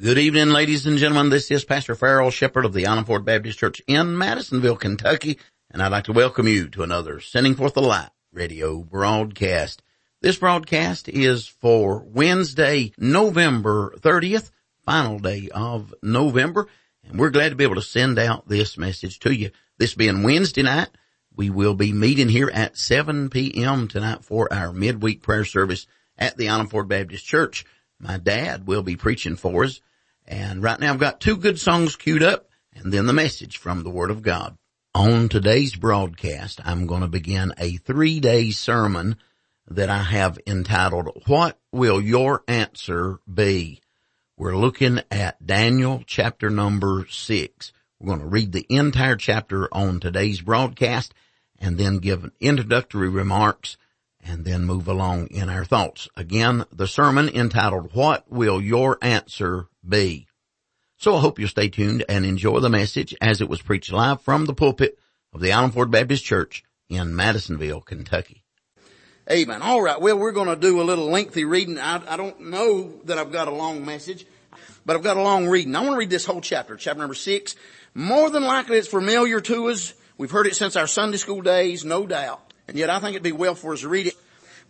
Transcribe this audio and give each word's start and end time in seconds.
Good 0.00 0.16
evening, 0.16 0.48
ladies 0.48 0.86
and 0.86 0.96
gentlemen. 0.96 1.28
This 1.28 1.50
is 1.50 1.66
Pastor 1.66 1.94
Farrell 1.94 2.30
Shepherd 2.30 2.64
of 2.64 2.72
the 2.72 2.86
Island 2.86 3.06
Ford 3.06 3.22
Baptist 3.22 3.58
Church 3.58 3.82
in 3.86 4.16
Madisonville, 4.16 4.76
Kentucky, 4.76 5.38
and 5.70 5.82
I'd 5.82 5.92
like 5.92 6.04
to 6.04 6.14
welcome 6.14 6.48
you 6.48 6.70
to 6.70 6.82
another 6.82 7.20
Sending 7.20 7.54
Forth 7.54 7.74
the 7.74 7.82
Light 7.82 8.08
radio 8.32 8.78
broadcast. 8.78 9.82
This 10.22 10.38
broadcast 10.38 11.10
is 11.10 11.46
for 11.46 12.02
Wednesday, 12.02 12.94
November 12.96 13.92
30th, 13.98 14.50
final 14.86 15.18
day 15.18 15.50
of 15.52 15.92
November, 16.02 16.68
and 17.04 17.20
we're 17.20 17.28
glad 17.28 17.50
to 17.50 17.56
be 17.56 17.64
able 17.64 17.74
to 17.74 17.82
send 17.82 18.18
out 18.18 18.48
this 18.48 18.78
message 18.78 19.18
to 19.18 19.34
you. 19.34 19.50
This 19.76 19.94
being 19.94 20.22
Wednesday 20.22 20.62
night, 20.62 20.88
we 21.36 21.50
will 21.50 21.74
be 21.74 21.92
meeting 21.92 22.30
here 22.30 22.50
at 22.50 22.78
7 22.78 23.28
p.m. 23.28 23.86
tonight 23.86 24.24
for 24.24 24.50
our 24.50 24.72
midweek 24.72 25.20
prayer 25.20 25.44
service 25.44 25.86
at 26.16 26.38
the 26.38 26.48
Island 26.48 26.70
Ford 26.70 26.88
Baptist 26.88 27.26
Church. 27.26 27.66
My 27.98 28.16
dad 28.16 28.66
will 28.66 28.82
be 28.82 28.96
preaching 28.96 29.36
for 29.36 29.64
us 29.64 29.82
and 30.30 30.62
right 30.62 30.78
now 30.78 30.92
I've 30.92 31.00
got 31.00 31.20
two 31.20 31.36
good 31.36 31.58
songs 31.58 31.96
queued 31.96 32.22
up 32.22 32.48
and 32.72 32.92
then 32.92 33.06
the 33.06 33.12
message 33.12 33.58
from 33.58 33.82
the 33.82 33.90
Word 33.90 34.10
of 34.10 34.22
God. 34.22 34.56
On 34.94 35.28
today's 35.28 35.74
broadcast, 35.74 36.60
I'm 36.64 36.86
going 36.86 37.02
to 37.02 37.08
begin 37.08 37.52
a 37.58 37.76
three 37.76 38.20
day 38.20 38.50
sermon 38.50 39.16
that 39.68 39.90
I 39.90 40.02
have 40.02 40.38
entitled, 40.46 41.22
What 41.26 41.58
Will 41.72 42.00
Your 42.00 42.42
Answer 42.46 43.18
Be? 43.32 43.80
We're 44.36 44.56
looking 44.56 45.00
at 45.10 45.44
Daniel 45.44 46.02
chapter 46.06 46.48
number 46.48 47.06
six. 47.10 47.72
We're 47.98 48.14
going 48.14 48.20
to 48.20 48.26
read 48.26 48.52
the 48.52 48.66
entire 48.68 49.16
chapter 49.16 49.68
on 49.72 50.00
today's 50.00 50.40
broadcast 50.40 51.12
and 51.58 51.76
then 51.76 51.98
give 51.98 52.30
introductory 52.40 53.08
remarks 53.08 53.76
and 54.24 54.44
then 54.44 54.64
move 54.64 54.88
along 54.88 55.28
in 55.28 55.48
our 55.48 55.64
thoughts. 55.64 56.08
Again, 56.16 56.64
the 56.72 56.86
sermon 56.86 57.28
entitled, 57.28 57.94
What 57.94 58.30
Will 58.30 58.60
Your 58.60 58.98
Answer 59.02 59.66
Be? 59.86 60.26
So 60.96 61.16
I 61.16 61.20
hope 61.20 61.38
you'll 61.38 61.48
stay 61.48 61.68
tuned 61.68 62.04
and 62.08 62.26
enjoy 62.26 62.60
the 62.60 62.68
message 62.68 63.14
as 63.20 63.40
it 63.40 63.48
was 63.48 63.62
preached 63.62 63.92
live 63.92 64.20
from 64.20 64.44
the 64.44 64.54
pulpit 64.54 64.98
of 65.32 65.40
the 65.40 65.52
Island 65.52 65.72
Ford 65.72 65.90
Baptist 65.90 66.24
Church 66.24 66.62
in 66.88 67.16
Madisonville, 67.16 67.80
Kentucky. 67.80 68.44
Amen. 69.30 69.62
All 69.62 69.80
right. 69.80 70.00
Well, 70.00 70.18
we're 70.18 70.32
going 70.32 70.48
to 70.48 70.56
do 70.56 70.80
a 70.80 70.82
little 70.82 71.08
lengthy 71.10 71.44
reading. 71.44 71.78
I, 71.78 72.02
I 72.06 72.16
don't 72.16 72.50
know 72.50 73.00
that 73.04 73.16
I've 73.16 73.32
got 73.32 73.48
a 73.48 73.52
long 73.52 73.86
message, 73.86 74.26
but 74.84 74.96
I've 74.96 75.02
got 75.02 75.16
a 75.16 75.22
long 75.22 75.46
reading. 75.46 75.74
I 75.76 75.80
want 75.80 75.92
to 75.92 75.98
read 75.98 76.10
this 76.10 76.24
whole 76.24 76.40
chapter, 76.40 76.76
chapter 76.76 76.98
number 76.98 77.14
six. 77.14 77.54
More 77.94 78.28
than 78.28 78.42
likely 78.42 78.76
it's 78.76 78.88
familiar 78.88 79.40
to 79.40 79.68
us. 79.68 79.94
We've 80.18 80.30
heard 80.30 80.46
it 80.46 80.56
since 80.56 80.76
our 80.76 80.86
Sunday 80.86 81.16
school 81.16 81.42
days, 81.42 81.84
no 81.84 82.06
doubt. 82.06 82.49
And 82.70 82.78
yet 82.78 82.88
I 82.88 83.00
think 83.00 83.14
it'd 83.14 83.24
be 83.24 83.32
well 83.32 83.56
for 83.56 83.72
us 83.72 83.80
to 83.80 83.88
read 83.88 84.06
it. 84.06 84.14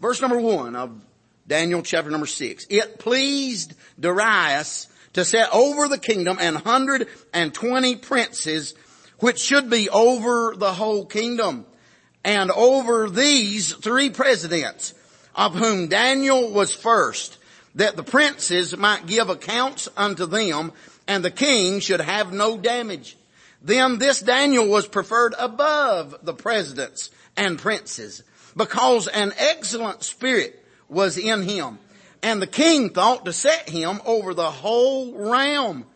Verse 0.01 0.23
number 0.23 0.41
one 0.41 0.75
of 0.75 0.99
Daniel 1.47 1.83
chapter 1.83 2.11
number 2.11 2.27
six. 2.27 2.67
It 2.71 2.99
pleased 2.99 3.75
Darius 4.01 4.89
to 5.13 5.23
set 5.23 5.51
over 5.53 5.87
the 5.87 5.99
kingdom 5.99 6.39
an 6.41 6.55
hundred 6.55 7.09
and 7.35 7.53
twenty 7.53 7.97
princes, 7.97 8.75
which 9.19 9.39
should 9.39 9.69
be 9.69 9.91
over 9.91 10.55
the 10.57 10.73
whole 10.73 11.05
kingdom. 11.05 11.67
And 12.25 12.51
over 12.51 13.11
these 13.11 13.75
three 13.75 14.09
presidents, 14.09 14.95
of 15.35 15.55
whom 15.55 15.89
Daniel 15.89 16.53
was 16.53 16.75
first, 16.75 17.37
that 17.75 17.97
the 17.97 18.03
princes 18.03 18.75
might 18.75 19.07
give 19.07 19.29
accounts 19.29 19.91
unto 19.95 20.25
them, 20.25 20.73
and 21.07 21.23
the 21.23 21.31
king 21.31 21.81
should 21.81 22.01
have 22.01 22.33
no 22.33 22.57
damage. 22.57 23.19
Then 23.63 23.99
this 23.99 24.21
Daniel 24.21 24.69
was 24.69 24.87
preferred 24.87 25.35
above 25.39 26.17
the 26.23 26.35
presidents 26.35 27.11
and 27.37 27.59
princes 27.59 28.23
because 28.57 29.07
an 29.07 29.33
excellent 29.37 30.03
spirit 30.03 30.65
was 30.89 31.19
in 31.19 31.43
him. 31.43 31.79
And 32.23 32.41
the 32.41 32.47
king 32.47 32.91
thought 32.91 33.25
to 33.25 33.33
set 33.33 33.69
him 33.69 34.01
over 34.05 34.35
the 34.35 34.51
whole 34.51 35.15
realm. 35.15 35.87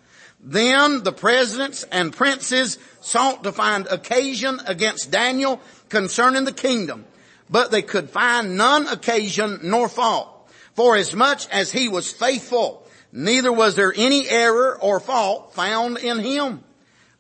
Then 0.41 1.03
the 1.03 1.13
presidents 1.13 1.85
and 1.85 2.15
princes 2.15 2.79
sought 3.01 3.45
to 3.45 3.53
find 3.53 3.87
occasion 3.87 4.61
against 4.67 5.11
Daniel 5.11 5.61
concerning 5.89 6.45
the 6.45 6.53
kingdom, 6.53 7.07
but 7.49 7.71
they 7.71 7.83
could 7.83 8.11
find 8.11 8.57
none 8.57 8.87
occasion 8.87 9.61
nor 9.63 9.89
fault. 9.89 10.31
For 10.75 10.97
as 10.97 11.15
much 11.15 11.49
as 11.49 11.73
he 11.73 11.89
was 11.89 12.13
faithful, 12.13 12.87
neither 13.13 13.53
was 13.53 13.75
there 13.75 13.93
any 13.97 14.29
error 14.29 14.79
or 14.81 15.01
fault 15.01 15.55
found 15.55 15.99
in 15.99 16.19
him. 16.19 16.63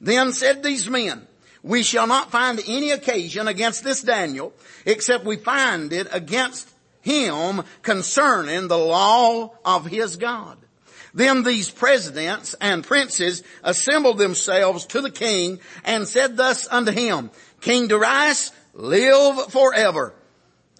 Then 0.00 0.32
said 0.32 0.62
these 0.62 0.88
men, 0.88 1.26
we 1.62 1.82
shall 1.82 2.06
not 2.06 2.30
find 2.30 2.60
any 2.66 2.90
occasion 2.90 3.48
against 3.48 3.84
this 3.84 4.02
Daniel, 4.02 4.52
except 4.84 5.24
we 5.24 5.36
find 5.36 5.92
it 5.92 6.08
against 6.12 6.68
him 7.00 7.62
concerning 7.82 8.68
the 8.68 8.78
law 8.78 9.52
of 9.64 9.86
his 9.86 10.16
God. 10.16 10.58
Then 11.14 11.44
these 11.44 11.70
presidents 11.70 12.54
and 12.60 12.84
princes 12.84 13.42
assembled 13.62 14.18
themselves 14.18 14.84
to 14.86 15.00
the 15.00 15.10
king 15.10 15.60
and 15.84 16.08
said 16.08 16.36
thus 16.36 16.66
unto 16.70 16.90
him, 16.90 17.30
King 17.60 17.86
Darius, 17.86 18.50
live 18.74 19.52
forever. 19.52 20.12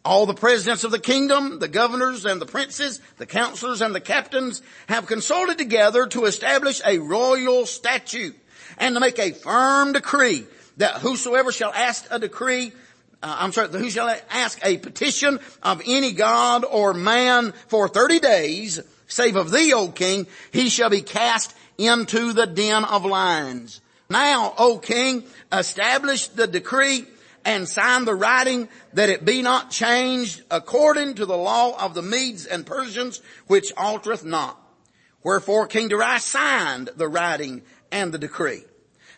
All 0.05 0.27
the 0.27 0.35
presidents 0.35 0.85
of 0.85 0.91
the 0.91 0.99
kingdom, 0.99 1.61
the 1.61 1.69
governors 1.69 2.27
and 2.27 2.41
the 2.41 2.47
princes, 2.47 3.01
the 3.17 3.27
counselors 3.27 3.81
and 3.81 3.95
the 3.95 4.01
captains 4.01 4.61
have 4.87 5.07
consulted 5.07 5.57
together 5.57 6.07
to 6.09 6.27
establish 6.27 6.83
a 6.85 6.99
royal 6.99 7.65
statute 7.65 8.37
and 8.79 8.95
to 8.95 9.01
make 9.01 9.19
a 9.19 9.33
firm 9.33 9.93
decree 9.93 10.47
that 10.77 10.97
whosoever 10.97 11.53
shall 11.53 11.73
ask 11.73 12.07
a 12.11 12.19
decree 12.19 12.73
uh, 13.25 13.37
I'm 13.39 13.53
sorry, 13.53 13.69
who 13.71 13.89
shall 13.89 14.15
ask 14.31 14.59
a 14.63 14.77
petition 14.77 15.41
of 15.63 15.81
any 15.87 16.13
God 16.13 16.63
or 16.63 16.93
man 16.93 17.53
for 17.69 17.89
30 17.89 18.21
days, 18.21 18.81
save 19.07 19.37
of 19.37 19.51
thee, 19.51 19.73
O 19.73 19.89
king, 19.89 20.27
he 20.53 20.69
shall 20.69 20.91
be 20.91 21.01
cast 21.01 21.57
into 21.79 22.35
the 22.35 22.45
den 22.45 22.85
of 22.85 23.07
lions. 23.07 23.81
Now, 24.11 24.53
O 24.59 24.77
king, 24.77 25.25
establish 25.51 26.29
the 26.29 26.47
decree 26.47 27.07
and 27.47 27.67
sign 27.67 28.05
the 28.05 28.15
writing 28.15 28.69
that 28.93 29.09
it 29.09 29.25
be 29.25 29.41
not 29.41 29.71
changed 29.71 30.43
according 30.51 31.15
to 31.15 31.25
the 31.25 31.37
law 31.37 31.83
of 31.83 31.95
the 31.95 32.03
Medes 32.03 32.45
and 32.45 32.67
Persians, 32.67 33.23
which 33.47 33.73
altereth 33.77 34.25
not. 34.25 34.61
Wherefore 35.23 35.67
King 35.67 35.89
Darius 35.89 36.25
signed 36.25 36.91
the 36.97 37.09
writing 37.09 37.63
and 37.95 38.13
the 38.13 38.19
decree. 38.19 38.65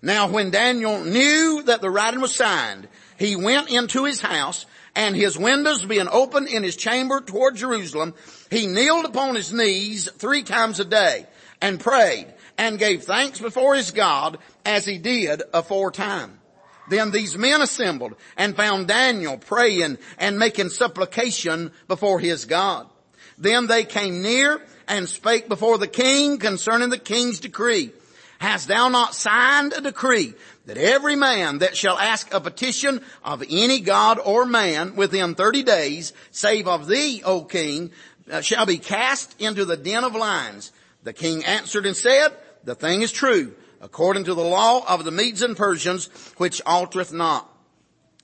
Now 0.03 0.29
when 0.29 0.51
Daniel 0.51 1.03
knew 1.03 1.63
that 1.65 1.81
the 1.81 1.91
writing 1.91 2.21
was 2.21 2.35
signed, 2.35 2.87
he 3.19 3.35
went 3.35 3.71
into 3.71 4.05
his 4.05 4.21
house 4.21 4.67
and 4.95 5.17
his 5.17 5.39
windows 5.39 5.85
being 5.85 6.09
open 6.11 6.47
in 6.47 6.63
his 6.63 6.77
chamber 6.77 7.21
toward 7.23 7.57
Jerusalem, 7.57 8.15
he 8.51 8.67
kneeled 8.67 9.07
upon 9.07 9.35
his 9.35 9.53
knees 9.53 10.11
three 10.13 10.43
times 10.43 10.79
a 10.79 10.85
day 10.85 11.27
and 11.61 11.81
prayed 11.81 12.27
and 12.59 12.79
gave 12.79 13.05
thanks 13.05 13.41
before 13.41 13.75
his 13.75 13.91
God 13.91 14.39
as 14.67 14.85
he 14.85 14.99
did 14.99 15.43
aforetime. 15.55 16.39
Then 16.91 17.11
these 17.11 17.37
men 17.37 17.63
assembled 17.63 18.15
and 18.37 18.55
found 18.55 18.89
Daniel 18.89 19.39
praying 19.39 19.97
and 20.19 20.39
making 20.39 20.69
supplication 20.69 21.73
before 21.89 22.21
his 22.21 22.45
God. 22.45 22.87
Then 23.39 23.69
they 23.69 23.85
came 23.85 24.23
near 24.23 24.61
and 24.87 25.09
spake 25.09 25.49
before 25.49 25.79
the 25.79 25.89
king 25.89 26.39
concerning 26.39 26.91
the 26.91 26.99
king's 26.99 27.41
decree 27.41 27.91
Hast 28.39 28.69
thou 28.69 28.89
not 28.89 29.15
signed 29.15 29.73
a 29.73 29.81
decree 29.81 30.35
that 30.67 30.77
every 30.77 31.17
man 31.17 31.59
that 31.59 31.77
shall 31.77 31.99
ask 31.99 32.33
a 32.33 32.41
petition 32.41 33.01
of 33.25 33.43
any 33.49 33.81
God 33.81 34.19
or 34.19 34.45
man 34.45 34.97
within 34.97 35.35
30 35.35 35.63
days, 35.63 36.13
save 36.31 36.69
of 36.69 36.87
thee, 36.87 37.23
O 37.25 37.43
king, 37.43 37.93
uh, 38.31 38.41
shall 38.41 38.67
be 38.67 38.79
cast 38.79 39.41
into 39.41 39.65
the 39.65 39.77
den 39.77 40.05
of 40.05 40.15
lions? 40.15 40.73
The 41.05 41.13
king 41.13 41.45
answered 41.45 41.87
and 41.87 41.97
said, 41.97 42.29
the 42.65 42.75
thing 42.75 43.03
is 43.03 43.13
true, 43.13 43.55
according 43.81 44.25
to 44.25 44.35
the 44.35 44.43
law 44.43 44.85
of 44.87 45.05
the 45.05 45.13
Medes 45.13 45.43
and 45.43 45.57
Persians, 45.57 46.11
which 46.37 46.61
altereth 46.67 47.13
not. 47.13 47.49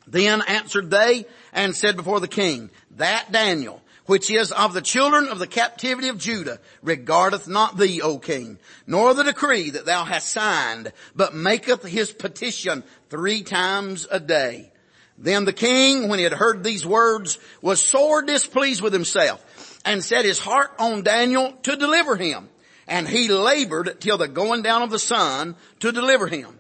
Then 0.07 0.43
answered 0.43 0.91
they 0.91 1.27
and 1.53 1.77
said 1.77 1.97
before 1.97 2.19
the 2.19 2.29
king, 2.29 2.71
that 2.97 3.31
Daniel, 3.31 3.81
which 4.07 4.31
is 4.31 4.53
of 4.53 4.75
the 4.75 4.81
children 4.81 5.29
of 5.29 5.39
the 5.39 5.47
captivity 5.47 6.09
of 6.09 6.19
Judah, 6.19 6.59
regardeth 6.83 7.49
not 7.49 7.77
thee, 7.77 8.01
O 8.03 8.19
king, 8.19 8.59
nor 8.87 9.15
the 9.15 9.25
decree 9.25 9.71
that 9.71 9.87
thou 9.87 10.05
hast 10.05 10.31
signed, 10.31 10.93
but 11.15 11.35
maketh 11.35 11.85
his 11.85 12.13
petition 12.13 12.83
three 13.11 13.43
times 13.43 14.07
a 14.11 14.21
day. 14.21 14.73
Then 15.19 15.45
the 15.45 15.53
king, 15.53 16.09
when 16.09 16.19
he 16.19 16.25
had 16.25 16.33
heard 16.33 16.65
these 16.65 16.85
words, 16.85 17.39
was 17.61 17.85
sore 17.85 18.23
displeased 18.23 18.83
with 18.83 18.93
himself, 18.93 19.81
and 19.85 20.03
set 20.03 20.25
his 20.25 20.41
heart 20.41 20.73
on 20.79 21.03
Daniel 21.03 21.53
to 21.63 21.77
deliver 21.77 22.17
him. 22.17 22.49
And 22.89 23.07
he 23.07 23.29
labored 23.29 24.01
till 24.01 24.19
the 24.19 24.29
going 24.29 24.63
down 24.63 24.83
of 24.83 24.91
the 24.91 24.99
sun 24.99 25.57
to 25.81 25.93
deliver 25.93 26.27
him. 26.27 26.59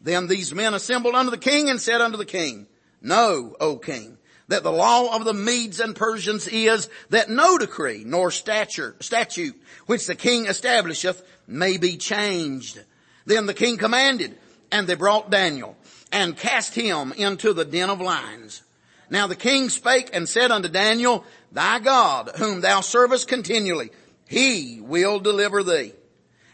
Then 0.00 0.26
these 0.26 0.54
men 0.54 0.74
assembled 0.74 1.14
unto 1.14 1.30
the 1.30 1.38
king 1.38 1.70
and 1.70 1.80
said 1.80 2.00
unto 2.00 2.16
the 2.16 2.24
king, 2.24 2.66
Know, 3.00 3.54
O 3.60 3.76
king, 3.76 4.18
that 4.50 4.64
the 4.64 4.72
law 4.72 5.14
of 5.14 5.24
the 5.24 5.32
Medes 5.32 5.78
and 5.78 5.94
Persians 5.94 6.48
is 6.48 6.88
that 7.10 7.30
no 7.30 7.56
decree 7.56 8.02
nor 8.04 8.32
stature, 8.32 8.96
statute 8.98 9.54
which 9.86 10.08
the 10.08 10.16
king 10.16 10.46
establisheth 10.46 11.22
may 11.46 11.78
be 11.78 11.96
changed. 11.96 12.82
Then 13.26 13.46
the 13.46 13.54
king 13.54 13.78
commanded 13.78 14.36
and 14.72 14.88
they 14.88 14.96
brought 14.96 15.30
Daniel 15.30 15.76
and 16.10 16.36
cast 16.36 16.74
him 16.74 17.12
into 17.12 17.52
the 17.52 17.64
den 17.64 17.90
of 17.90 18.00
lions. 18.00 18.62
Now 19.08 19.28
the 19.28 19.36
king 19.36 19.68
spake 19.68 20.10
and 20.12 20.28
said 20.28 20.50
unto 20.50 20.68
Daniel, 20.68 21.24
thy 21.52 21.78
God 21.78 22.32
whom 22.36 22.60
thou 22.60 22.80
servest 22.80 23.28
continually, 23.28 23.90
he 24.28 24.80
will 24.80 25.20
deliver 25.20 25.62
thee. 25.62 25.92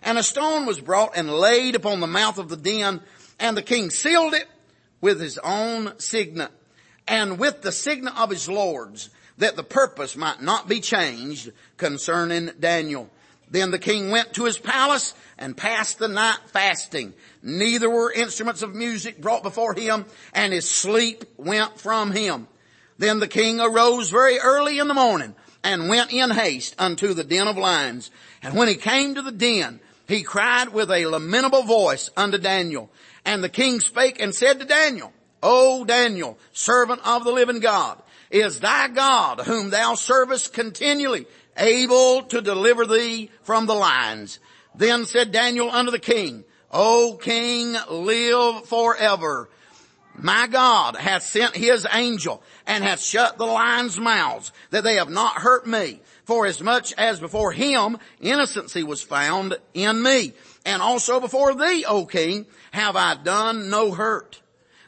And 0.03 0.19
a 0.19 0.23
stone 0.23 0.67
was 0.67 0.81
brought 0.83 1.17
and 1.17 1.31
laid 1.31 1.75
upon 1.75 2.01
the 2.01 2.07
mouth 2.07 2.37
of 2.37 2.51
the 2.51 2.57
den, 2.59 3.01
and 3.41 3.57
the 3.57 3.63
king 3.63 3.89
sealed 3.89 4.35
it 4.35 4.47
with 5.01 5.19
his 5.19 5.39
own 5.39 5.99
signet, 5.99 6.51
and 7.09 7.39
with 7.39 7.63
the 7.63 7.73
signet 7.73 8.15
of 8.17 8.31
his 8.31 8.49
lords, 8.49 9.11
that 9.39 9.57
the 9.57 9.63
purpose 9.63 10.17
might 10.17 10.43
not 10.43 10.69
be 10.69 10.81
changed 10.81 11.53
concerning 11.77 12.51
Daniel. 12.59 13.11
Then 13.51 13.71
the 13.71 13.79
king 13.79 14.11
went 14.11 14.35
to 14.35 14.45
his 14.45 14.59
palace 14.59 15.15
and 15.39 15.57
passed 15.57 15.99
the 15.99 16.09
night 16.09 16.39
fasting. 16.49 17.15
Neither 17.43 17.89
were 17.89 18.13
instruments 18.13 18.63
of 18.63 18.75
music 18.75 19.21
brought 19.21 19.43
before 19.43 19.75
him, 19.75 20.05
and 20.33 20.53
his 20.53 20.69
sleep 20.69 21.25
went 21.37 21.79
from 21.79 22.11
him. 22.11 22.49
Then 22.99 23.21
the 23.21 23.29
king 23.29 23.61
arose 23.61 24.11
very 24.11 24.39
early 24.39 24.79
in 24.79 24.89
the 24.89 24.95
morning 24.95 25.35
and 25.63 25.89
went 25.89 26.13
in 26.13 26.31
haste 26.31 26.75
unto 26.79 27.15
the 27.15 27.25
den 27.25 27.47
of 27.47 27.57
lions. 27.57 28.11
And 28.43 28.57
when 28.57 28.69
he 28.69 28.75
came 28.75 29.15
to 29.15 29.23
the 29.23 29.33
den, 29.33 29.81
he 30.09 30.23
cried 30.23 30.71
with 30.71 30.91
a 30.91 31.07
lamentable 31.07 31.65
voice 31.65 32.11
unto 32.17 32.39
Daniel. 32.39 32.91
And 33.25 33.45
the 33.45 33.49
king 33.49 33.81
spake 33.81 34.21
and 34.21 34.35
said 34.35 34.61
to 34.61 34.65
Daniel, 34.65 35.13
O 35.49 35.85
Daniel, 35.85 36.37
servant 36.53 37.01
of 37.07 37.23
the 37.23 37.31
living 37.31 37.61
God, 37.61 38.03
is 38.33 38.59
thy 38.59 38.89
God 38.89 39.43
whom 39.43 39.71
thou 39.71 39.95
servest 39.95 40.53
continually 40.53 41.25
able 41.57 42.23
to 42.25 42.41
deliver 42.41 42.85
thee 42.85 43.31
from 43.43 43.67
the 43.67 43.75
lions? 43.75 44.41
Then 44.75 45.05
said 45.05 45.31
Daniel 45.31 45.71
unto 45.71 45.93
the 45.93 46.01
king, 46.01 46.43
O 46.73 47.17
king, 47.23 47.77
live 47.89 48.67
forever. 48.67 49.49
My 50.17 50.49
God 50.49 50.97
hath 50.97 51.23
sent 51.23 51.55
his 51.55 51.87
angel 51.93 52.43
and 52.67 52.83
hath 52.83 53.01
shut 53.01 53.39
the 53.39 53.47
lions' 53.47 54.01
mouths 54.01 54.51
that 54.71 54.83
they 54.83 54.97
have 54.97 55.11
not 55.11 55.35
hurt 55.35 55.65
me. 55.65 56.01
For 56.25 56.47
as 56.47 56.61
much 56.61 56.93
as 56.95 57.21
before 57.21 57.53
him 57.53 57.99
innocency 58.21 58.83
was 58.83 59.01
found 59.01 59.57
in 59.75 60.03
me. 60.03 60.33
And 60.65 60.83
also 60.83 61.21
before 61.21 61.55
thee, 61.55 61.85
O 61.87 62.05
king, 62.05 62.47
have 62.73 62.97
I 62.97 63.15
done 63.15 63.71
no 63.71 63.93
hurt. 63.93 64.43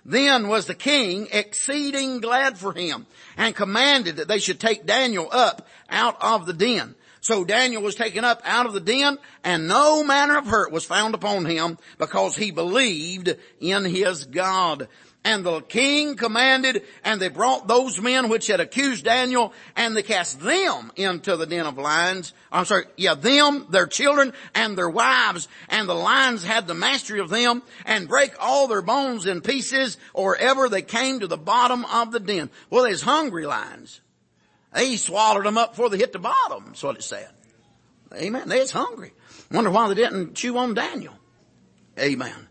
Then 0.09 0.49
was 0.49 0.65
the 0.65 0.75
king 0.75 1.29
exceeding 1.33 2.21
glad 2.21 2.57
for 2.57 2.73
him 2.73 3.07
and 3.37 3.55
commanded 3.55 4.17
that 4.17 4.27
they 4.27 4.39
should 4.39 4.59
take 4.59 4.87
Daniel 4.87 5.29
up 5.31 5.69
out 5.91 6.17
of 6.23 6.47
the 6.47 6.55
den. 6.55 6.95
So 7.21 7.45
Daniel 7.45 7.83
was 7.83 7.95
taken 7.95 8.25
up 8.25 8.41
out 8.43 8.65
of 8.65 8.73
the 8.73 8.81
den 8.81 9.19
and 9.45 9.69
no 9.69 10.03
manner 10.03 10.39
of 10.39 10.47
hurt 10.47 10.73
was 10.73 10.87
found 10.87 11.15
upon 11.15 11.45
him 11.45 11.77
because 11.99 12.35
he 12.35 12.51
believed 12.51 13.37
in 13.61 13.85
his 13.85 14.25
God. 14.25 14.89
And 15.29 15.45
the 15.45 15.61
king 15.61 16.17
commanded, 16.17 16.85
and 17.05 17.21
they 17.21 17.29
brought 17.29 17.69
those 17.69 18.01
men 18.01 18.31
which 18.31 18.47
had 18.47 18.61
accused 18.61 19.05
Daniel, 19.05 19.53
and 19.77 19.95
they 19.95 20.03
cast 20.03 20.41
them 20.41 20.91
into 20.97 21.37
the 21.37 21.45
den 21.45 21.67
of 21.67 21.77
lions. 21.77 22.33
I'm 22.51 22.65
sorry, 22.65 22.87
yeah, 22.97 23.13
them, 23.13 23.67
their 23.69 23.87
children, 23.87 24.33
and 24.55 24.77
their 24.77 24.89
wives, 24.89 25.47
and 25.69 25.87
the 25.87 25.95
lions 25.95 26.45
had 26.45 26.67
the 26.67 26.73
mastery 26.73 27.21
of 27.21 27.29
them, 27.29 27.63
and 27.85 28.09
break 28.09 28.33
all 28.41 28.69
their 28.69 28.81
bones 28.81 29.27
in 29.27 29.43
pieces, 29.43 29.99
or 30.15 30.35
ever 30.35 30.71
they 30.71 30.81
came 30.81 31.21
to 31.21 31.27
the 31.27 31.37
bottom 31.37 31.85
of 31.85 32.11
the 32.11 32.21
den. 32.21 32.49
Well, 32.71 32.85
there's 32.85 33.03
hungry 33.03 33.45
lions. 33.45 34.01
They 34.73 34.97
swallowed 34.97 35.45
them 35.45 35.59
up 35.59 35.73
before 35.73 35.91
they 35.91 35.99
hit 35.99 36.15
the 36.15 36.21
bottom, 36.21 36.65
that's 36.69 36.83
what 36.83 36.97
it 36.97 37.03
said. 37.03 37.29
Amen. 38.15 38.49
They 38.49 38.61
was 38.61 38.71
hungry. 38.71 39.13
Wonder 39.51 39.69
why 39.69 39.89
they 39.89 39.95
didn't 39.95 40.37
chew 40.37 40.57
on 40.57 40.73
Daniel. 40.73 41.13
Amen. 41.99 42.49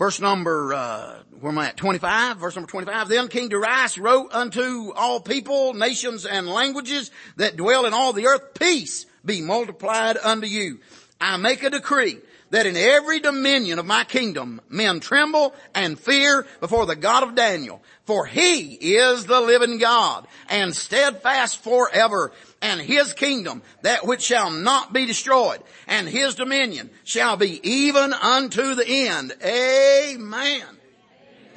Verse 0.00 0.18
number, 0.18 0.72
uh, 0.72 1.18
where 1.40 1.52
am 1.52 1.58
I 1.58 1.68
at? 1.68 1.76
25, 1.76 2.38
verse 2.38 2.56
number 2.56 2.70
25. 2.70 3.10
Then 3.10 3.28
King 3.28 3.50
Darius 3.50 3.98
wrote 3.98 4.32
unto 4.32 4.94
all 4.96 5.20
people, 5.20 5.74
nations, 5.74 6.24
and 6.24 6.48
languages 6.48 7.10
that 7.36 7.58
dwell 7.58 7.84
in 7.84 7.92
all 7.92 8.14
the 8.14 8.26
earth, 8.26 8.54
peace 8.58 9.04
be 9.26 9.42
multiplied 9.42 10.16
unto 10.16 10.46
you. 10.46 10.78
I 11.20 11.36
make 11.36 11.62
a 11.64 11.68
decree 11.68 12.16
that 12.48 12.64
in 12.64 12.78
every 12.78 13.20
dominion 13.20 13.78
of 13.78 13.84
my 13.84 14.04
kingdom 14.04 14.62
men 14.70 15.00
tremble 15.00 15.54
and 15.74 15.98
fear 15.98 16.46
before 16.60 16.86
the 16.86 16.96
God 16.96 17.22
of 17.22 17.34
Daniel. 17.34 17.82
For 18.06 18.24
he 18.24 18.72
is 18.72 19.26
the 19.26 19.42
living 19.42 19.76
God 19.76 20.26
and 20.48 20.74
steadfast 20.74 21.62
forever 21.62 22.32
and 22.62 22.80
his 22.80 23.12
kingdom, 23.14 23.62
that 23.82 24.06
which 24.06 24.22
shall 24.22 24.50
not 24.50 24.92
be 24.92 25.06
destroyed, 25.06 25.60
and 25.86 26.08
his 26.08 26.34
dominion 26.34 26.90
shall 27.04 27.36
be 27.36 27.60
even 27.68 28.12
unto 28.12 28.74
the 28.74 28.86
end. 28.86 29.32
Amen. 29.44 30.66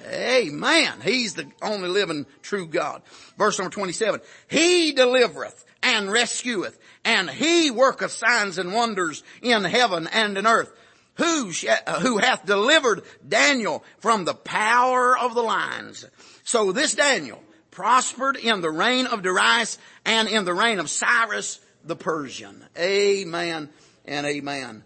Amen. 0.07 0.93
He's 1.03 1.33
the 1.33 1.47
only 1.61 1.89
living 1.89 2.25
true 2.41 2.67
God. 2.67 3.01
Verse 3.37 3.57
number 3.57 3.73
27. 3.73 4.21
He 4.47 4.91
delivereth 4.93 5.65
and 5.81 6.11
rescueth, 6.11 6.77
and 7.03 7.29
he 7.29 7.71
worketh 7.71 8.11
signs 8.11 8.57
and 8.57 8.73
wonders 8.73 9.23
in 9.41 9.63
heaven 9.63 10.07
and 10.11 10.37
in 10.37 10.47
earth. 10.47 10.71
Who, 11.15 11.51
uh, 11.69 11.99
who 11.99 12.17
hath 12.17 12.43
delivered 12.45 13.03
Daniel 13.27 13.83
from 13.99 14.25
the 14.25 14.33
power 14.33 15.15
of 15.15 15.35
the 15.35 15.43
lions. 15.43 16.05
So 16.43 16.71
this 16.71 16.95
Daniel 16.95 17.43
prospered 17.73 18.37
in 18.37 18.61
the 18.61 18.71
reign 18.71 19.07
of 19.07 19.23
Darius 19.23 19.77
and 20.05 20.27
in 20.27 20.45
the 20.45 20.53
reign 20.53 20.79
of 20.79 20.89
Cyrus 20.89 21.59
the 21.83 21.95
Persian. 21.95 22.63
Amen 22.77 23.69
and 24.05 24.25
amen. 24.25 24.83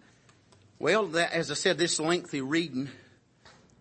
Well, 0.79 1.07
that, 1.07 1.33
as 1.33 1.51
I 1.51 1.55
said, 1.55 1.77
this 1.77 1.99
lengthy 1.99 2.41
reading 2.41 2.89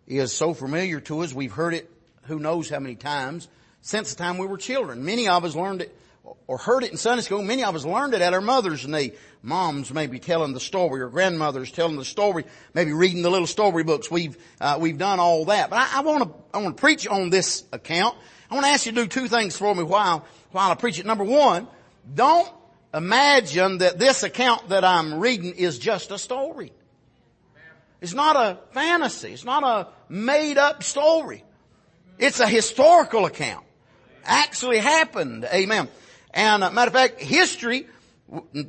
is 0.07 0.33
so 0.33 0.55
familiar 0.55 1.01
to 1.01 1.21
us. 1.21 1.33
We've 1.33 1.53
heard 1.53 1.75
it 1.75 1.91
who 2.25 2.39
knows 2.39 2.69
how 2.69 2.81
many 2.81 2.97
times 2.97 3.49
since 3.81 4.13
the 4.13 4.23
time 4.23 4.39
we 4.39 4.47
were 4.47 4.59
children. 4.59 5.05
Many 5.05 5.29
of 5.29 5.45
us 5.45 5.55
learned 5.55 5.83
it 5.83 5.97
or 6.49 6.59
heard 6.59 6.83
it 6.83 6.91
in 6.91 6.97
Sunday 6.97 7.23
school. 7.23 7.43
Many 7.43 7.63
of 7.63 7.77
us 7.77 7.85
learned 7.85 8.15
it 8.15 8.21
at 8.21 8.35
our 8.35 8.41
mother's 8.41 8.87
knee. 8.87 9.13
Moms 9.43 9.93
maybe 9.93 10.19
telling 10.19 10.53
the 10.53 10.61
story 10.61 11.01
or 11.01 11.09
grandmothers 11.09 11.71
telling 11.71 11.97
the 11.97 12.05
story, 12.05 12.45
maybe 12.75 12.93
reading 12.93 13.23
the 13.23 13.31
little 13.31 13.47
story 13.47 13.85
books. 13.85 14.11
We've, 14.11 14.37
uh, 14.61 14.79
we've 14.81 14.99
done 14.99 15.21
all 15.21 15.45
that. 15.45 15.71
But 15.71 15.89
I 15.95 16.01
want 16.01 16.25
to, 16.25 16.35
I 16.53 16.61
want 16.61 16.77
to 16.77 16.81
preach 16.81 17.07
on 17.07 17.31
this 17.31 17.65
account. 17.73 18.17
I 18.51 18.55
want 18.55 18.67
to 18.67 18.71
ask 18.71 18.87
you 18.87 18.93
to 18.93 19.03
do 19.03 19.07
two 19.07 19.29
things 19.29 19.57
for 19.57 19.75
me 19.75 19.83
while, 19.83 20.25
while 20.53 20.71
I 20.71 20.75
preach 20.75 20.99
it. 20.99 21.07
Number 21.07 21.25
one, 21.25 21.67
don't 22.15 22.49
imagine 22.95 23.79
that 23.79 23.99
this 23.99 24.23
account 24.23 24.69
that 24.69 24.85
I'm 24.85 25.19
reading 25.19 25.55
is 25.55 25.79
just 25.79 26.11
a 26.11 26.19
story. 26.19 26.73
It's 28.01 28.15
not 28.15 28.37
a 28.37 28.59
fantasy. 28.73 29.33
It's 29.33 29.45
not 29.45 29.65
a 29.65 29.89
made 30.09 30.59
up 30.59 30.83
story. 30.83 31.43
It's 32.19 32.41
a 32.41 32.47
historical 32.47 33.27
account. 33.27 33.65
Actually 34.25 34.79
happened. 34.79 35.45
Amen. 35.53 35.89
And 36.33 36.63
uh, 36.63 36.71
matter 36.71 36.89
of 36.89 36.95
fact, 36.95 37.21
history 37.21 37.87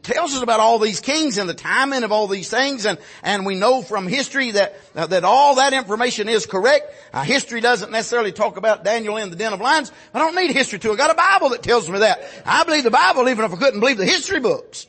tells 0.04 0.36
us 0.36 0.44
about 0.44 0.60
all 0.60 0.78
these 0.78 1.00
kings 1.00 1.40
and 1.40 1.50
the 1.50 1.54
timing 1.54 2.04
of 2.04 2.12
all 2.12 2.28
these 2.28 2.50
things 2.50 2.86
and, 2.86 3.00
and 3.24 3.44
we 3.44 3.56
know 3.56 3.82
from 3.82 4.08
history 4.08 4.52
that, 4.52 4.80
uh, 4.96 5.08
that 5.08 5.24
all 5.24 5.56
that 5.56 5.74
information 5.74 6.30
is 6.30 6.46
correct. 6.46 6.94
Uh, 7.12 7.24
history 7.24 7.60
doesn't 7.60 7.92
necessarily 7.92 8.32
talk 8.32 8.58
about 8.58 8.84
Daniel 8.84 9.18
in 9.18 9.32
the 9.32 9.36
den 9.36 9.54
of 9.54 9.60
lions. 9.60 9.92
I 10.14 10.20
don't 10.20 10.36
need 10.36 10.52
history 10.52 10.78
to. 10.80 10.92
I 10.92 10.96
got 10.96 11.10
a 11.10 11.16
Bible 11.16 11.50
that 11.50 11.64
tells 11.64 11.90
me 11.90 12.00
that. 12.00 12.22
I 12.46 12.66
believe 12.66 12.84
the 12.84 12.92
Bible 12.92 13.28
even 13.30 13.46
if 13.46 13.54
I 13.54 13.56
couldn't 13.56 13.80
believe 13.80 13.98
the 13.98 14.06
history 14.06 14.40
books. 14.40 14.86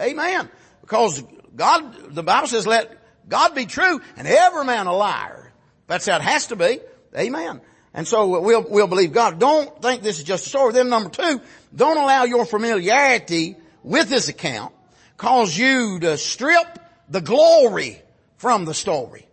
Amen. 0.00 0.48
Because 0.80 1.20
God, 1.56 2.14
the 2.14 2.22
Bible 2.22 2.46
says 2.46 2.64
let 2.64 2.96
God 3.28 3.56
be 3.56 3.66
true 3.66 4.00
and 4.16 4.28
every 4.28 4.64
man 4.64 4.86
a 4.86 4.94
liar. 4.94 5.52
That's 5.88 6.06
how 6.06 6.16
it 6.16 6.22
has 6.22 6.46
to 6.48 6.56
be. 6.56 6.78
Amen. 7.16 7.60
And 7.96 8.06
so 8.06 8.40
we'll, 8.40 8.62
we'll 8.68 8.86
believe 8.86 9.12
God. 9.14 9.38
Don't 9.38 9.80
think 9.80 10.02
this 10.02 10.18
is 10.18 10.24
just 10.24 10.44
a 10.44 10.48
story. 10.50 10.74
Then 10.74 10.90
number 10.90 11.08
two, 11.08 11.40
don't 11.74 11.96
allow 11.96 12.24
your 12.24 12.44
familiarity 12.44 13.56
with 13.82 14.10
this 14.10 14.28
account 14.28 14.74
cause 15.16 15.56
you 15.56 15.98
to 16.00 16.18
strip 16.18 16.78
the 17.08 17.22
glory 17.22 18.02
from 18.36 18.66
the 18.66 18.74
story. 18.74 19.26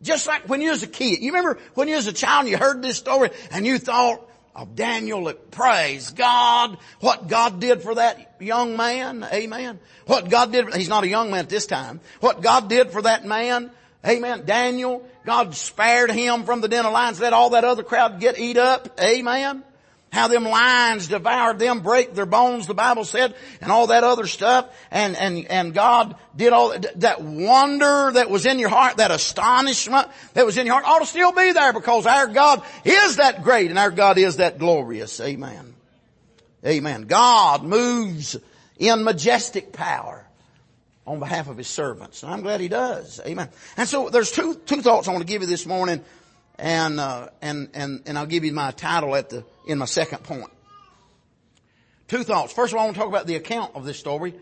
Just 0.00 0.26
like 0.26 0.48
when 0.48 0.62
you 0.62 0.70
was 0.70 0.82
a 0.82 0.86
kid. 0.86 1.20
You 1.20 1.32
remember 1.32 1.60
when 1.74 1.86
you 1.88 1.96
was 1.96 2.06
a 2.06 2.14
child 2.14 2.44
and 2.44 2.50
you 2.50 2.56
heard 2.56 2.80
this 2.80 2.96
story 2.96 3.28
and 3.50 3.66
you 3.66 3.78
thought 3.78 4.26
of 4.54 4.74
Daniel 4.74 5.24
that 5.24 5.50
praise 5.50 6.10
God, 6.12 6.78
what 7.00 7.28
God 7.28 7.60
did 7.60 7.82
for 7.82 7.96
that 7.96 8.36
young 8.40 8.78
man. 8.78 9.22
Amen. 9.30 9.78
What 10.06 10.30
God 10.30 10.50
did, 10.50 10.74
he's 10.74 10.88
not 10.88 11.04
a 11.04 11.08
young 11.08 11.30
man 11.30 11.40
at 11.40 11.50
this 11.50 11.66
time. 11.66 12.00
What 12.20 12.40
God 12.40 12.70
did 12.70 12.90
for 12.90 13.02
that 13.02 13.26
man 13.26 13.70
Amen. 14.04 14.44
Daniel, 14.44 15.06
God 15.24 15.54
spared 15.54 16.10
him 16.10 16.44
from 16.44 16.60
the 16.60 16.68
den 16.68 16.86
of 16.86 16.92
lions, 16.92 17.20
let 17.20 17.32
all 17.32 17.50
that 17.50 17.64
other 17.64 17.82
crowd 17.82 18.20
get 18.20 18.38
eat 18.38 18.56
up. 18.56 19.00
Amen. 19.00 19.62
How 20.12 20.28
them 20.28 20.44
lions 20.44 21.08
devoured 21.08 21.58
them, 21.58 21.80
break 21.80 22.14
their 22.14 22.26
bones, 22.26 22.66
the 22.66 22.74
Bible 22.74 23.04
said, 23.04 23.34
and 23.60 23.72
all 23.72 23.88
that 23.88 24.04
other 24.04 24.26
stuff. 24.26 24.66
And, 24.90 25.16
and, 25.16 25.44
and 25.46 25.74
God 25.74 26.16
did 26.34 26.52
all 26.52 26.74
that 26.96 27.20
wonder 27.20 28.12
that 28.12 28.30
was 28.30 28.46
in 28.46 28.58
your 28.58 28.68
heart, 28.68 28.98
that 28.98 29.10
astonishment 29.10 30.08
that 30.34 30.46
was 30.46 30.56
in 30.56 30.66
your 30.66 30.74
heart 30.74 30.86
ought 30.86 31.00
to 31.00 31.06
still 31.06 31.32
be 31.32 31.52
there 31.52 31.72
because 31.72 32.06
our 32.06 32.28
God 32.28 32.62
is 32.84 33.16
that 33.16 33.42
great 33.42 33.68
and 33.68 33.78
our 33.78 33.90
God 33.90 34.16
is 34.16 34.36
that 34.36 34.58
glorious. 34.58 35.20
Amen. 35.20 35.74
Amen. 36.64 37.02
God 37.02 37.64
moves 37.64 38.36
in 38.78 39.04
majestic 39.04 39.72
power 39.72 40.25
on 41.06 41.20
behalf 41.20 41.48
of 41.48 41.56
his 41.56 41.68
servants. 41.68 42.22
And 42.22 42.32
I'm 42.32 42.42
glad 42.42 42.60
he 42.60 42.68
does. 42.68 43.20
Amen. 43.24 43.48
And 43.76 43.88
so 43.88 44.10
there's 44.10 44.32
two, 44.32 44.54
two 44.54 44.82
thoughts 44.82 45.08
I 45.08 45.12
want 45.12 45.22
to 45.22 45.32
give 45.32 45.42
you 45.42 45.48
this 45.48 45.66
morning 45.66 46.04
and, 46.58 46.98
uh, 46.98 47.28
and, 47.40 47.68
and, 47.74 48.02
and 48.06 48.18
I'll 48.18 48.26
give 48.26 48.44
you 48.44 48.52
my 48.52 48.70
title 48.72 49.14
at 49.14 49.28
the, 49.28 49.44
in 49.66 49.78
my 49.78 49.84
second 49.84 50.24
point. 50.24 50.50
Two 52.08 52.22
thoughts. 52.22 52.52
First 52.52 52.72
of 52.72 52.78
all, 52.78 52.82
I 52.82 52.86
want 52.86 52.96
to 52.96 53.00
talk 53.00 53.08
about 53.08 53.26
the 53.26 53.36
account 53.36 53.74
of 53.74 53.84
this 53.84 53.98
story. 53.98 54.34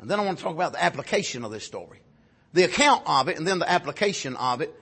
And 0.00 0.10
then 0.10 0.18
I 0.18 0.24
want 0.24 0.38
to 0.38 0.44
talk 0.44 0.54
about 0.54 0.72
the 0.72 0.82
application 0.82 1.44
of 1.44 1.50
this 1.50 1.64
story. 1.64 2.00
The 2.52 2.64
account 2.64 3.04
of 3.06 3.28
it 3.28 3.38
and 3.38 3.46
then 3.46 3.58
the 3.58 3.70
application 3.70 4.36
of 4.36 4.60
it 4.60 4.74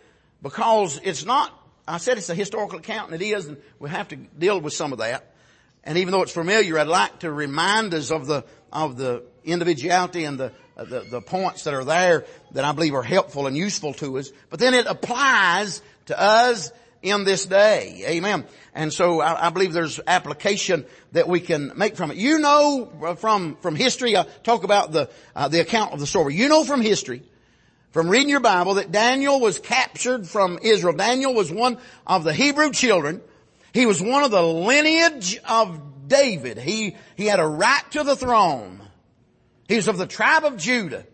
because 0.43 1.01
it's 1.03 1.25
not, 1.25 1.53
I 1.87 1.99
said 1.99 2.19
it's 2.19 2.31
a 2.31 2.35
historical 2.35 2.79
account 2.79 3.13
and 3.13 3.21
it 3.21 3.25
is 3.25 3.47
and 3.47 3.59
we 3.79 3.91
have 3.91 4.09
to 4.09 4.17
deal 4.17 4.61
with 4.61 4.73
some 4.73 4.93
of 4.93 4.99
that. 4.99 5.35
And 5.85 5.99
even 5.99 6.13
though 6.13 6.23
it's 6.23 6.33
familiar, 6.33 6.79
I'd 6.79 6.89
like 6.89 7.21
to 7.21 7.33
remind 7.33 7.95
us 7.95 8.11
of 8.11 8.27
the, 8.27 8.45
of 8.73 8.97
the 8.97 9.23
individuality 9.45 10.25
and 10.25 10.39
the, 10.39 10.53
the, 10.85 11.01
the 11.01 11.21
points 11.21 11.65
that 11.65 11.75
are 11.75 11.85
there 11.85 12.25
that 12.53 12.65
I 12.65 12.73
believe 12.73 12.95
are 12.95 13.03
helpful 13.03 13.47
and 13.47 13.57
useful 13.57 13.93
to 13.95 14.19
us. 14.19 14.31
But 14.49 14.61
then 14.61 14.75
it 14.75 14.87
applies 14.87 15.83
to 16.07 16.19
us 16.19 16.73
in 17.03 17.25
this 17.25 17.47
day. 17.47 18.05
Amen. 18.07 18.47
And 18.75 18.93
so 18.93 19.21
I, 19.21 19.47
I, 19.47 19.51
believe 19.51 19.73
there's 19.73 20.01
application 20.07 20.85
that 21.13 21.29
we 21.29 21.41
can 21.41 21.73
make 21.77 21.97
from 21.97 22.11
it. 22.11 22.17
You 22.17 22.39
know 22.39 23.17
from, 23.19 23.57
from 23.57 23.75
history, 23.75 24.17
I 24.17 24.25
talk 24.43 24.65
about 24.65 24.93
the, 24.93 25.11
uh, 25.35 25.49
the 25.49 25.61
account 25.61 25.93
of 25.93 26.01
the 26.01 26.07
story. 26.07 26.35
You 26.35 26.49
know 26.49 26.65
from 26.65 26.81
history, 26.81 27.23
from 27.91 28.09
reading 28.09 28.29
your 28.29 28.41
Bible 28.41 28.75
that 28.75 28.93
Daniel 28.93 29.41
was 29.41 29.59
captured 29.59 30.27
from 30.27 30.59
Israel. 30.63 30.95
Daniel 30.95 31.35
was 31.35 31.51
one 31.51 31.79
of 32.07 32.25
the 32.25 32.33
Hebrew 32.33 32.71
children. 32.71 33.23
He 33.73 33.87
was 33.87 34.03
one 34.03 34.23
of 34.23 34.31
the 34.31 34.43
lineage 34.43 35.39
of 35.49 36.09
David. 36.09 36.59
He, 36.59 36.97
he 37.17 37.27
had 37.27 37.41
a 37.41 37.47
right 37.47 37.85
to 37.93 38.03
the 38.05 38.17
throne. 38.17 38.81
He 39.71 39.77
was 39.77 39.87
of 39.87 39.99
the 39.99 40.07
tribe 40.07 40.45
of 40.45 40.57
Judah. 40.57 41.07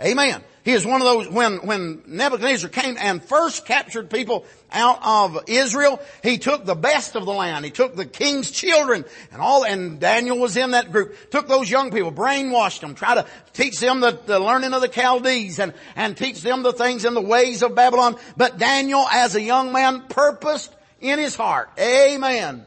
Amen. 0.00 0.44
He 0.64 0.70
is 0.70 0.86
one 0.86 1.00
of 1.00 1.06
those, 1.06 1.28
when, 1.28 1.56
when 1.66 2.04
Nebuchadnezzar 2.06 2.70
came 2.70 2.96
and 2.98 3.22
first 3.22 3.66
captured 3.66 4.10
people 4.10 4.46
out 4.70 5.00
of 5.04 5.42
Israel, 5.48 6.00
he 6.22 6.38
took 6.38 6.64
the 6.64 6.76
best 6.76 7.16
of 7.16 7.24
the 7.24 7.32
land. 7.32 7.64
He 7.64 7.72
took 7.72 7.96
the 7.96 8.06
king's 8.06 8.52
children 8.52 9.04
and 9.32 9.42
all, 9.42 9.64
and 9.64 9.98
Daniel 9.98 10.38
was 10.38 10.56
in 10.56 10.70
that 10.70 10.92
group. 10.92 11.16
Took 11.30 11.48
those 11.48 11.68
young 11.68 11.90
people, 11.90 12.12
brainwashed 12.12 12.80
them, 12.80 12.94
tried 12.94 13.16
to 13.16 13.26
teach 13.52 13.80
them 13.80 13.98
the, 13.98 14.20
the 14.24 14.38
learning 14.38 14.72
of 14.72 14.80
the 14.80 14.88
Chaldees 14.88 15.58
and, 15.58 15.74
and 15.96 16.16
teach 16.16 16.42
them 16.42 16.62
the 16.62 16.72
things 16.72 17.04
and 17.04 17.16
the 17.16 17.20
ways 17.20 17.64
of 17.64 17.74
Babylon. 17.74 18.16
But 18.36 18.56
Daniel, 18.56 19.04
as 19.12 19.34
a 19.34 19.42
young 19.42 19.72
man, 19.72 20.04
purposed 20.08 20.72
in 21.00 21.18
his 21.18 21.34
heart. 21.34 21.70
Amen. 21.76 22.66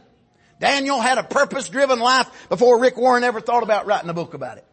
Daniel 0.59 0.99
had 0.99 1.17
a 1.17 1.23
purpose-driven 1.23 1.99
life 1.99 2.49
before 2.49 2.81
Rick 2.81 2.97
Warren 2.97 3.23
ever 3.23 3.39
thought 3.39 3.63
about 3.63 3.85
writing 3.85 4.09
a 4.09 4.13
book 4.13 4.33
about 4.33 4.57
it. 4.57 4.65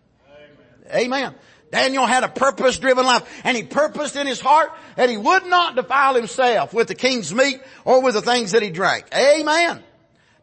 Amen. 0.93 1.35
Daniel 1.71 2.07
had 2.07 2.23
a 2.23 2.29
purpose 2.29 2.79
driven 2.79 3.05
life 3.05 3.29
and 3.45 3.57
he 3.57 3.65
purposed 3.65 4.17
in 4.17 4.27
his 4.27 4.41
heart 4.41 4.71
that 4.97 5.11
he 5.11 5.17
would 5.17 5.47
not 5.47 5.75
defile 5.75 6.15
himself 6.15 6.73
with 6.73 6.89
the 6.89 6.95
king's 6.95 7.35
meat 7.35 7.61
or 7.85 8.01
with 8.01 8.15
the 8.15 8.23
things 8.23 8.53
that 8.53 8.63
he 8.63 8.71
drank. 8.71 9.07
Amen. 9.13 9.83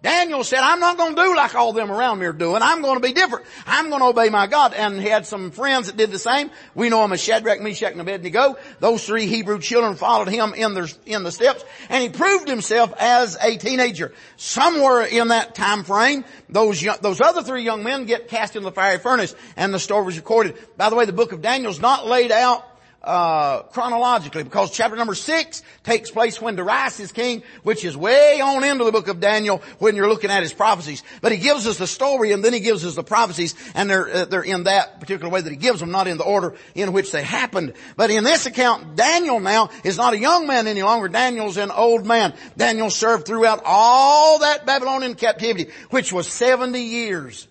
Daniel 0.04 0.44
said, 0.44 0.60
I'm 0.60 0.80
not 0.80 0.98
going 0.98 1.16
to 1.16 1.22
do 1.22 1.36
like 1.36 1.54
all 1.54 1.74
them 1.74 1.92
around 1.92 2.20
me 2.20 2.26
are 2.26 2.34
doing. 2.34 2.64
I'm 2.64 2.82
going 2.82 2.96
to 2.96 3.08
be 3.08 3.14
different. 3.14 3.46
I'm 3.68 3.90
going 3.90 4.02
to 4.02 4.08
obey 4.08 4.30
my 4.30 4.48
God. 4.48 4.74
And 4.74 5.00
he 5.00 5.08
had 5.08 5.28
some 5.28 5.52
friends 5.52 5.88
that 5.88 5.98
did 5.98 6.10
the 6.10 6.18
same. 6.18 6.50
We 6.74 6.90
know 6.90 7.06
him 7.06 7.14
as 7.14 7.22
Shadrach, 7.22 7.62
Meshach, 7.62 7.92
and 7.92 8.02
Abednego. 8.02 8.58
Those 8.80 9.06
three 9.06 9.28
Hebrew 9.28 9.60
children 9.60 9.96
followed 9.96 10.30
him 10.30 10.56
in 10.56 10.74
the, 10.74 10.92
in 11.06 11.24
the 11.24 11.32
steps. 11.32 11.64
And 11.90 12.02
he 12.02 12.10
proved 12.10 12.48
himself 12.48 12.94
as 12.98 13.38
a 13.40 13.58
teenager. 13.58 14.12
Somewhere 14.38 15.06
in 15.06 15.28
that 15.28 15.54
time 15.54 15.84
frame, 15.84 16.26
those 16.50 16.82
young, 16.82 16.98
those 17.02 17.22
other 17.22 17.44
three 17.44 17.62
young 17.64 17.84
men 17.84 18.06
get 18.06 18.28
cast 18.28 18.56
in 18.56 18.64
the 18.64 18.72
fiery 18.72 18.98
furnace. 18.98 19.36
And 19.56 19.72
the 19.72 19.80
story 19.80 20.06
was 20.06 20.18
recorded. 20.18 20.58
By 20.78 20.90
the 20.90 20.96
way, 20.96 21.06
the 21.06 21.14
book 21.14 21.32
of 21.32 21.44
Daniel 21.44 21.70
is 21.70 21.80
not 21.80 22.08
laid 22.08 22.32
out 22.32 22.66
uh, 23.04 23.64
chronologically 23.64 24.44
because 24.44 24.72
chapter 24.72 24.96
number 24.96 25.16
six 25.16 25.64
takes 25.84 26.12
place 26.12 26.40
when 26.40 26.56
Darius 26.56 27.00
is 27.00 27.12
king, 27.12 27.42
which 27.64 27.84
is 27.84 27.98
way 27.98 28.40
on 28.42 28.64
into 28.64 28.84
the 28.84 28.92
book 28.92 29.08
of 29.08 29.20
Daniel 29.20 29.62
when 29.80 29.96
you're 29.96 30.08
looking 30.08 30.30
at 30.30 30.44
his 30.44 30.54
prophecies. 30.54 31.02
But 31.22 31.32
he 31.32 31.40
gives 31.40 31.66
us 31.66 31.78
the 31.78 31.88
story 31.88 32.32
and 32.32 32.44
then 32.44 32.54
he 32.54 32.60
gives 32.60 32.86
us 32.86 32.96
the 32.96 33.04
prophecies 33.04 33.56
and 33.74 33.90
they're, 33.90 34.08
uh, 34.08 34.26
they're 34.26 34.44
in 34.44 34.64
that 34.66 35.00
particular 35.00 35.32
way 35.32 35.42
that 35.42 35.50
he 35.50 35.56
gives 35.56 35.80
them, 35.80 35.92
not 35.92 36.08
in 36.08 36.18
the 36.18 36.24
order 36.24 36.56
in 36.76 36.94
which 36.94 37.12
they 37.12 37.24
happened. 37.24 37.74
But 37.96 38.12
in 38.12 38.24
this 38.24 38.46
account, 38.46 38.96
Daniel 38.96 39.40
now 39.40 39.70
is 39.84 39.98
not 39.98 40.14
a 40.14 40.20
young 40.20 40.46
man 40.46 40.68
any 40.68 40.84
longer. 40.84 41.08
Daniel's 41.08 41.58
an 41.58 41.72
old 41.72 42.06
man. 42.06 42.34
Daniel 42.56 42.92
served 42.92 43.26
throughout 43.26 43.62
all 43.66 44.40
that 44.40 44.66
Babylonian 44.66 45.16
captivity, 45.16 45.72
which 45.90 46.14
was 46.14 46.28
70 46.28 46.80
years. 46.80 47.48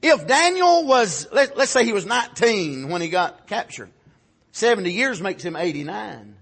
If 0.00 0.26
Daniel 0.26 0.84
was, 0.84 1.28
let, 1.32 1.56
let's 1.56 1.70
say 1.70 1.84
he 1.84 1.92
was 1.92 2.06
19 2.06 2.88
when 2.88 3.00
he 3.00 3.08
got 3.08 3.46
captured. 3.46 3.90
70 4.52 4.92
years 4.92 5.20
makes 5.20 5.42
him 5.42 5.56
89. 5.56 6.36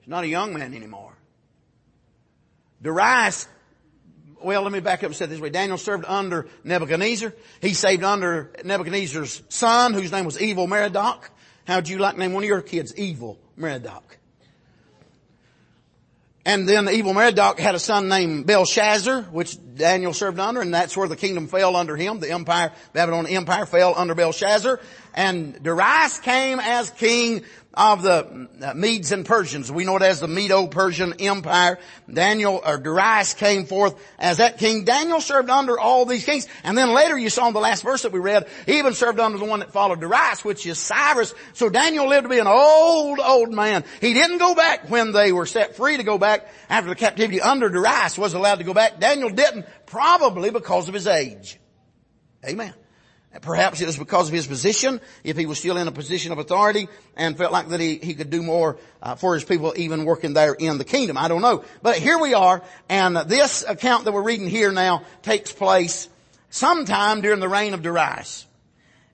He's 0.00 0.08
not 0.08 0.24
a 0.24 0.28
young 0.28 0.54
man 0.54 0.74
anymore. 0.74 1.12
Darius, 2.82 3.46
well, 4.42 4.62
let 4.62 4.72
me 4.72 4.80
back 4.80 5.00
up 5.00 5.06
and 5.06 5.16
say 5.16 5.26
this 5.26 5.40
way. 5.40 5.50
Daniel 5.50 5.76
served 5.76 6.04
under 6.06 6.48
Nebuchadnezzar. 6.64 7.34
He 7.60 7.74
saved 7.74 8.04
under 8.04 8.52
Nebuchadnezzar's 8.64 9.42
son, 9.48 9.92
whose 9.92 10.10
name 10.10 10.24
was 10.24 10.40
Evil 10.40 10.66
Merodach. 10.66 11.28
How'd 11.66 11.88
you 11.88 11.98
like 11.98 12.14
to 12.14 12.20
name 12.20 12.32
one 12.32 12.42
of 12.42 12.48
your 12.48 12.62
kids 12.62 12.96
Evil 12.96 13.38
Merodach? 13.58 14.16
And 16.46 16.66
then 16.66 16.86
the 16.86 16.92
evil 16.92 17.12
Merodach 17.12 17.58
had 17.58 17.74
a 17.74 17.78
son 17.78 18.08
named 18.08 18.46
Belshazzar, 18.46 19.24
which 19.24 19.58
Daniel 19.74 20.14
served 20.14 20.40
under, 20.40 20.62
and 20.62 20.72
that's 20.72 20.96
where 20.96 21.06
the 21.06 21.16
kingdom 21.16 21.48
fell 21.48 21.76
under 21.76 21.96
him. 21.96 22.18
The 22.18 22.30
empire, 22.30 22.72
Babylonian 22.94 23.36
empire 23.36 23.66
fell 23.66 23.94
under 23.94 24.14
Belshazzar. 24.14 24.80
And 25.14 25.62
Darius 25.62 26.18
came 26.20 26.60
as 26.60 26.90
king 26.90 27.44
of 27.72 28.02
the 28.02 28.48
uh, 28.62 28.74
Medes 28.74 29.12
and 29.12 29.24
Persians. 29.24 29.70
We 29.70 29.84
know 29.84 29.96
it 29.96 30.02
as 30.02 30.20
the 30.20 30.28
Medo-Persian 30.28 31.14
Empire. 31.20 31.78
Daniel, 32.12 32.60
or 32.64 32.78
Darius 32.78 33.34
came 33.34 33.64
forth 33.64 33.94
as 34.18 34.38
that 34.38 34.58
king. 34.58 34.84
Daniel 34.84 35.20
served 35.20 35.50
under 35.50 35.78
all 35.78 36.04
these 36.04 36.24
kings. 36.24 36.48
And 36.64 36.76
then 36.76 36.92
later 36.92 37.16
you 37.16 37.30
saw 37.30 37.46
in 37.46 37.54
the 37.54 37.60
last 37.60 37.82
verse 37.82 38.02
that 38.02 38.12
we 38.12 38.18
read, 38.18 38.48
he 38.66 38.78
even 38.78 38.94
served 38.94 39.20
under 39.20 39.38
the 39.38 39.44
one 39.44 39.60
that 39.60 39.72
followed 39.72 40.00
Darius, 40.00 40.44
which 40.44 40.66
is 40.66 40.78
Cyrus. 40.78 41.32
So 41.52 41.68
Daniel 41.68 42.08
lived 42.08 42.24
to 42.24 42.28
be 42.28 42.38
an 42.38 42.48
old, 42.48 43.20
old 43.20 43.52
man. 43.52 43.84
He 44.00 44.14
didn't 44.14 44.38
go 44.38 44.54
back 44.54 44.90
when 44.90 45.12
they 45.12 45.32
were 45.32 45.46
set 45.46 45.76
free 45.76 45.96
to 45.96 46.02
go 46.02 46.18
back 46.18 46.48
after 46.68 46.88
the 46.88 46.96
captivity 46.96 47.40
under 47.40 47.68
Darius 47.68 48.18
was 48.18 48.34
allowed 48.34 48.56
to 48.56 48.64
go 48.64 48.74
back. 48.74 48.98
Daniel 48.98 49.30
didn't, 49.30 49.66
probably 49.86 50.50
because 50.50 50.88
of 50.88 50.94
his 50.94 51.06
age. 51.06 51.58
Amen. 52.44 52.74
Perhaps 53.42 53.80
it 53.80 53.86
was 53.86 53.96
because 53.96 54.26
of 54.26 54.34
his 54.34 54.48
position, 54.48 55.00
if 55.22 55.36
he 55.36 55.46
was 55.46 55.60
still 55.60 55.76
in 55.76 55.86
a 55.86 55.92
position 55.92 56.32
of 56.32 56.38
authority 56.38 56.88
and 57.16 57.38
felt 57.38 57.52
like 57.52 57.68
that 57.68 57.78
he, 57.78 57.96
he 57.96 58.14
could 58.14 58.28
do 58.28 58.42
more 58.42 58.76
uh, 59.00 59.14
for 59.14 59.34
his 59.34 59.44
people 59.44 59.72
even 59.76 60.04
working 60.04 60.32
there 60.32 60.52
in 60.52 60.78
the 60.78 60.84
kingdom. 60.84 61.16
I 61.16 61.28
don't 61.28 61.40
know. 61.40 61.64
But 61.80 61.96
here 61.96 62.18
we 62.18 62.34
are, 62.34 62.60
and 62.88 63.16
this 63.16 63.64
account 63.66 64.04
that 64.04 64.12
we're 64.12 64.22
reading 64.22 64.48
here 64.48 64.72
now 64.72 65.04
takes 65.22 65.52
place 65.52 66.08
sometime 66.50 67.20
during 67.20 67.38
the 67.38 67.48
reign 67.48 67.72
of 67.72 67.82
Darius. 67.82 68.46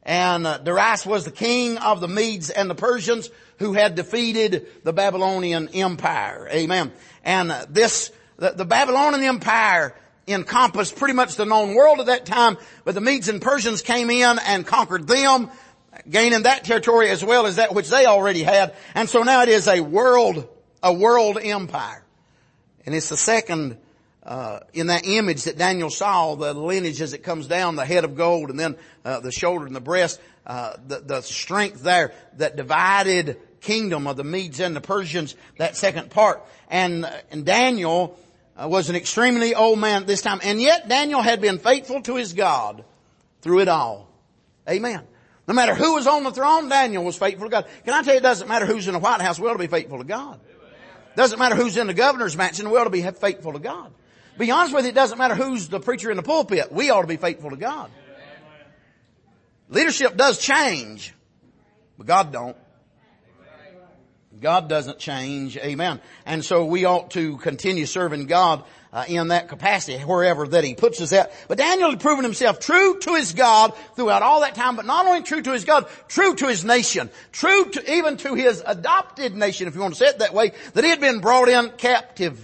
And 0.03 0.47
uh, 0.47 0.59
Darius 0.59 1.05
was 1.05 1.27
the 1.27 1.31
king 1.31 1.77
of 1.77 2.01
the 2.01 2.09
Medes 2.09 2.49
and 2.49 2.71
the 2.71 2.75
Persians 2.75 3.29
who 3.59 3.75
had 3.75 3.97
defeated 3.97 4.67
the 4.83 4.95
Babylonian 4.95 5.69
Empire. 5.75 6.49
Amen. 6.51 6.91
And 7.23 7.53
uh, 7.53 7.67
this, 7.69 8.11
the, 8.39 8.51
the 8.51 8.65
Babylonian 8.65 9.25
Empire 9.25 9.95
encompassed 10.27 10.97
pretty 10.97 11.15
much 11.15 11.37
the 11.37 11.45
known 11.45 11.75
world 11.75 12.01
at 12.01 12.07
that 12.07 12.27
time, 12.27 12.59
but 12.85 12.95
the 12.95 13.01
Medes 13.01 13.29
and 13.29 13.41
Persians 13.41 13.83
came 13.83 14.11
in 14.11 14.39
and 14.47 14.67
conquered 14.67 15.07
them, 15.07 15.51
gaining 16.09 16.43
that 16.43 16.65
territory 16.65 17.11
as 17.11 17.25
well 17.25 17.47
as 17.47 17.57
that 17.57 17.75
which 17.75 17.89
they 17.89 18.07
already 18.07 18.43
had. 18.43 18.75
And 18.95 19.09
so 19.09 19.23
now 19.23 19.43
it 19.43 19.49
is 19.49 19.69
a 19.69 19.81
world, 19.81 20.49
a 20.83 20.93
world 20.93 21.39
empire. 21.41 22.05
And 22.85 22.95
it's 22.95 23.09
the 23.09 23.17
second, 23.17 23.79
uh, 24.23 24.61
in 24.73 24.89
that 24.89 25.07
image 25.07 25.45
that 25.45 25.59
Daniel 25.59 25.91
saw, 25.91 26.35
the 26.35 26.55
lineage 26.55 27.01
as 27.01 27.13
it 27.13 27.23
comes 27.23 27.47
down, 27.47 27.77
the 27.77 27.85
head 27.85 28.05
of 28.05 28.17
gold 28.17 28.51
and 28.51 28.59
then 28.59 28.77
uh, 29.05 29.21
the 29.21 29.33
shoulder 29.33 29.67
and 29.67 29.75
the 29.75 29.81
breast, 29.81 30.21
uh, 30.47 30.75
the, 30.87 31.01
the 31.01 31.21
strength 31.23 31.83
there 31.83 32.13
that 32.37 32.57
divided 32.57 33.41
kingdom 33.61 34.07
of 34.07 34.17
the 34.17 34.25
Medes 34.25 34.61
and 34.61 34.77
the 34.77 34.81
Persians, 34.81 35.35
that 35.59 35.77
second 35.77 36.11
part. 36.11 36.45
And, 36.71 37.05
and 37.31 37.45
Daniel, 37.45 38.19
was 38.59 38.89
an 38.89 38.97
extremely 38.97 39.55
old 39.55 39.79
man 39.79 40.03
at 40.03 40.07
this 40.07 40.23
time. 40.23 40.41
And 40.43 40.61
yet 40.61 40.89
Daniel 40.89 41.21
had 41.21 41.41
been 41.41 41.59
faithful 41.59 42.01
to 42.03 42.17
his 42.17 42.33
God 42.33 42.85
through 43.43 43.61
it 43.61 43.69
all. 43.69 44.09
Amen. 44.69 45.03
No 45.47 45.55
matter 45.55 45.75
who 45.75 45.95
was 45.95 46.07
on 46.07 46.25
the 46.25 46.33
throne, 46.33 46.69
Daniel 46.69 47.05
was 47.05 47.17
faithful 47.17 47.47
to 47.47 47.51
God. 47.51 47.67
Can 47.85 47.95
I 47.95 48.03
tell 48.03 48.15
you, 48.15 48.19
it 48.19 48.23
doesn't 48.23 48.49
matter 48.49 48.67
who's 48.67 48.89
in 48.89 48.95
the 48.95 48.99
White 48.99 49.21
House, 49.21 49.39
we 49.39 49.49
ought 49.49 49.53
to 49.53 49.59
be 49.59 49.69
faithful 49.69 49.99
to 49.99 50.05
God. 50.05 50.41
It 50.45 51.17
Doesn't 51.17 51.39
matter 51.39 51.55
who's 51.55 51.77
in 51.77 51.87
the 51.87 51.95
governor's 51.95 52.37
mansion, 52.37 52.69
we 52.69 52.79
ought 52.79 52.85
to 52.85 52.91
be 52.91 53.03
faithful 53.03 53.53
to 53.53 53.59
God. 53.59 53.93
Be 54.39 54.51
honest 54.51 54.75
with 54.75 54.85
you, 54.85 54.91
it 54.91 54.95
doesn't 54.95 55.19
matter 55.19 55.35
who's 55.35 55.69
the 55.69 55.81
preacher 55.81 56.11
in 56.11 56.17
the 56.17 56.23
pulpit, 56.23 56.73
we 56.73 56.91
ought 56.91 57.03
to 57.03 57.07
be 57.07 57.17
faithful 57.17 57.51
to 57.51 57.57
God. 57.57 57.91
Leadership 59.69 60.17
does 60.17 60.39
change, 60.39 61.15
but 61.97 62.07
God 62.07 62.33
don't. 62.33 62.57
God 64.41 64.69
doesn't 64.69 64.99
change. 64.99 65.57
Amen. 65.57 66.01
And 66.25 66.45
so 66.45 66.65
we 66.65 66.85
ought 66.85 67.13
to 67.13 67.37
continue 67.39 67.87
serving 67.87 68.27
God 68.27 68.65
uh, 68.93 69.05
in 69.09 69.29
that 69.29 69.49
capacity 69.49 69.99
wherever 70.03 70.47
that 70.49 70.65
he 70.65 70.75
puts 70.75 71.01
us 71.01 71.13
at. 71.13 71.33
But 71.49 71.59
Daniel 71.59 71.91
had 71.91 72.01
proven 72.01 72.25
himself 72.25 72.61
true 72.61 72.99
to 73.01 73.15
his 73.15 73.33
God 73.33 73.75
throughout 73.95 74.23
all 74.23 74.41
that 74.41 74.55
time, 74.55 74.77
but 74.77 74.87
not 74.87 75.07
only 75.07 75.23
true 75.23 75.43
to 75.43 75.53
his 75.53 75.65
God, 75.65 75.87
true 76.09 76.35
to 76.35 76.49
his 76.49 76.65
nation, 76.65 77.11
true 77.33 77.67
to 77.71 77.93
even 77.93 78.17
to 78.19 78.35
his 78.35 78.63
adopted 78.67 79.35
nation, 79.37 79.69
if 79.69 79.75
you 79.75 79.81
want 79.81 79.95
to 79.95 79.99
say 79.99 80.07
it 80.07 80.19
that 80.21 80.33
way, 80.33 80.53
that 80.75 80.85
he 80.85 80.91
had 80.91 81.01
been 81.01 81.21
brought 81.21 81.49
in 81.49 81.71
captive 81.77 82.43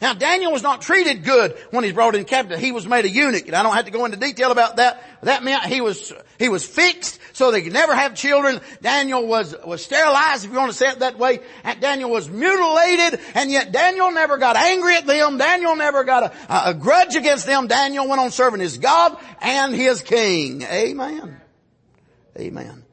Now 0.00 0.14
Daniel 0.14 0.52
was 0.52 0.62
not 0.62 0.82
treated 0.82 1.24
good 1.24 1.56
when 1.70 1.84
he's 1.84 1.92
brought 1.92 2.14
in 2.14 2.24
captivity. 2.24 2.64
He 2.64 2.72
was 2.72 2.86
made 2.86 3.04
a 3.04 3.08
eunuch, 3.08 3.46
and 3.46 3.54
I 3.54 3.62
don't 3.62 3.74
have 3.74 3.84
to 3.86 3.90
go 3.90 4.04
into 4.04 4.16
detail 4.16 4.50
about 4.50 4.76
that. 4.76 5.02
That 5.22 5.44
meant 5.44 5.64
he 5.64 5.80
was, 5.80 6.12
he 6.38 6.48
was 6.48 6.64
fixed 6.64 7.20
so 7.32 7.50
they 7.50 7.62
could 7.62 7.72
never 7.72 7.94
have 7.94 8.14
children. 8.14 8.60
Daniel 8.82 9.26
was, 9.26 9.54
was 9.64 9.84
sterilized, 9.84 10.44
if 10.44 10.50
you 10.50 10.56
want 10.56 10.70
to 10.70 10.76
say 10.76 10.88
it 10.88 11.00
that 11.00 11.18
way. 11.18 11.40
And 11.64 11.80
Daniel 11.80 12.10
was 12.10 12.28
mutilated, 12.28 13.20
and 13.34 13.50
yet 13.50 13.72
Daniel 13.72 14.10
never 14.10 14.38
got 14.38 14.56
angry 14.56 14.96
at 14.96 15.06
them. 15.06 15.38
Daniel 15.38 15.76
never 15.76 16.04
got 16.04 16.34
a, 16.48 16.70
a 16.70 16.74
grudge 16.74 17.16
against 17.16 17.46
them. 17.46 17.66
Daniel 17.66 18.08
went 18.08 18.20
on 18.20 18.30
serving 18.30 18.60
his 18.60 18.78
God 18.78 19.16
and 19.40 19.74
his 19.74 20.02
king. 20.02 20.62
Amen. 20.62 21.40
Amen. 22.38 22.84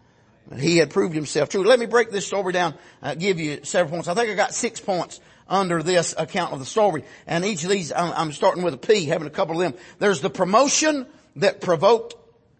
He 0.59 0.77
had 0.77 0.89
proved 0.89 1.15
himself 1.15 1.49
true. 1.49 1.63
Let 1.63 1.79
me 1.79 1.85
break 1.85 2.11
this 2.11 2.27
story 2.27 2.53
down, 2.53 2.75
uh, 3.01 3.15
give 3.15 3.39
you 3.39 3.63
several 3.63 3.91
points. 3.91 4.07
I 4.07 4.13
think 4.13 4.29
I 4.29 4.35
got 4.35 4.53
six 4.53 4.79
points 4.79 5.19
under 5.47 5.83
this 5.83 6.13
account 6.17 6.53
of 6.53 6.59
the 6.59 6.65
story. 6.65 7.03
And 7.27 7.45
each 7.45 7.63
of 7.63 7.69
these, 7.69 7.91
I'm, 7.91 8.31
starting 8.31 8.63
with 8.63 8.73
a 8.73 8.77
P, 8.77 9.05
having 9.05 9.27
a 9.27 9.31
couple 9.31 9.55
of 9.55 9.61
them. 9.61 9.79
There's 9.99 10.21
the 10.21 10.29
promotion 10.29 11.05
that 11.37 11.61
provoked 11.61 12.15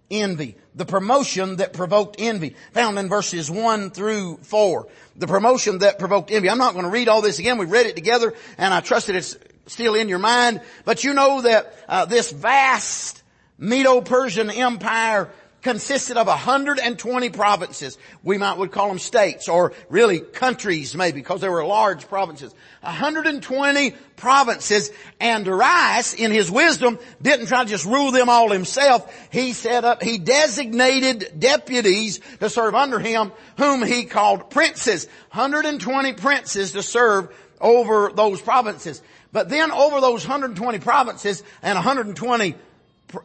envy. 0.10 0.56
The 0.76 0.86
promotion 0.86 1.58
that 1.58 1.74
provoked 1.74 2.18
envy. 2.20 2.56
Found 2.74 2.98
in 2.98 3.10
verses 3.10 3.50
1 3.50 3.92
through 3.92 4.38
4. 4.38 4.88
The 5.16 5.28
promotion 5.28 5.80
that 5.80 6.00
provoked 6.00 6.32
envy. 6.32 6.50
I'm 6.50 6.58
not 6.58 6.74
going 6.74 6.86
to 6.86 6.92
read 6.92 7.08
all 7.08 7.22
this 7.22 7.40
again. 7.40 7.58
We 7.58 7.66
read 7.66 7.86
it 7.86 7.96
together 7.96 8.34
and 8.58 8.74
I 8.74 8.82
trust 8.82 9.08
that 9.08 9.16
it's 9.16 9.38
still 9.68 9.96
in 9.96 10.10
your 10.10 10.20
mind. 10.20 10.62
But 10.86 11.04
you 11.04 11.14
know 11.14 11.42
that 11.42 11.74
uh, 11.88 12.06
this 12.06 12.32
vast 12.32 13.22
Medo-Persian 13.58 14.50
empire 14.50 15.30
consisted 15.64 16.18
of 16.18 16.28
120 16.28 17.30
provinces. 17.30 17.98
We 18.22 18.38
might 18.38 18.58
would 18.58 18.72
call 18.72 18.90
them 18.90 19.00
states 19.00 19.48
or 19.48 19.74
really 19.90 20.20
countries 20.20 20.94
maybe 20.94 21.22
because 21.22 21.42
they 21.42 21.50
were 21.50 21.66
large 21.66 22.08
provinces. 22.08 22.54
120 22.82 23.92
provinces 24.18 24.92
and 25.20 25.46
Darius 25.46 26.14
in 26.14 26.32
his 26.32 26.52
wisdom 26.52 27.00
didn't 27.22 27.48
try 27.48 27.64
to 27.64 27.70
just 27.70 27.86
rule 27.86 28.12
them 28.12 28.30
all 28.30 28.52
himself. 28.52 29.12
He 29.32 29.54
set 29.54 29.86
up, 29.86 30.04
he 30.04 30.18
designated 30.18 31.40
deputies 31.40 32.20
to 32.40 32.50
serve 32.50 32.76
under 32.76 33.00
him 33.00 33.32
whom 33.58 33.84
he 33.84 34.04
called 34.04 34.50
princes. 34.50 35.06
120 35.32 36.14
princes 36.14 36.74
to 36.74 36.84
serve 36.84 37.34
over 37.62 38.12
those 38.14 38.42
provinces. 38.42 39.02
But 39.32 39.50
then 39.50 39.72
over 39.72 40.02
those 40.02 40.28
120 40.28 40.80
provinces 40.80 41.42
and 41.62 41.76
120 41.76 42.56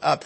uh, 0.02 0.16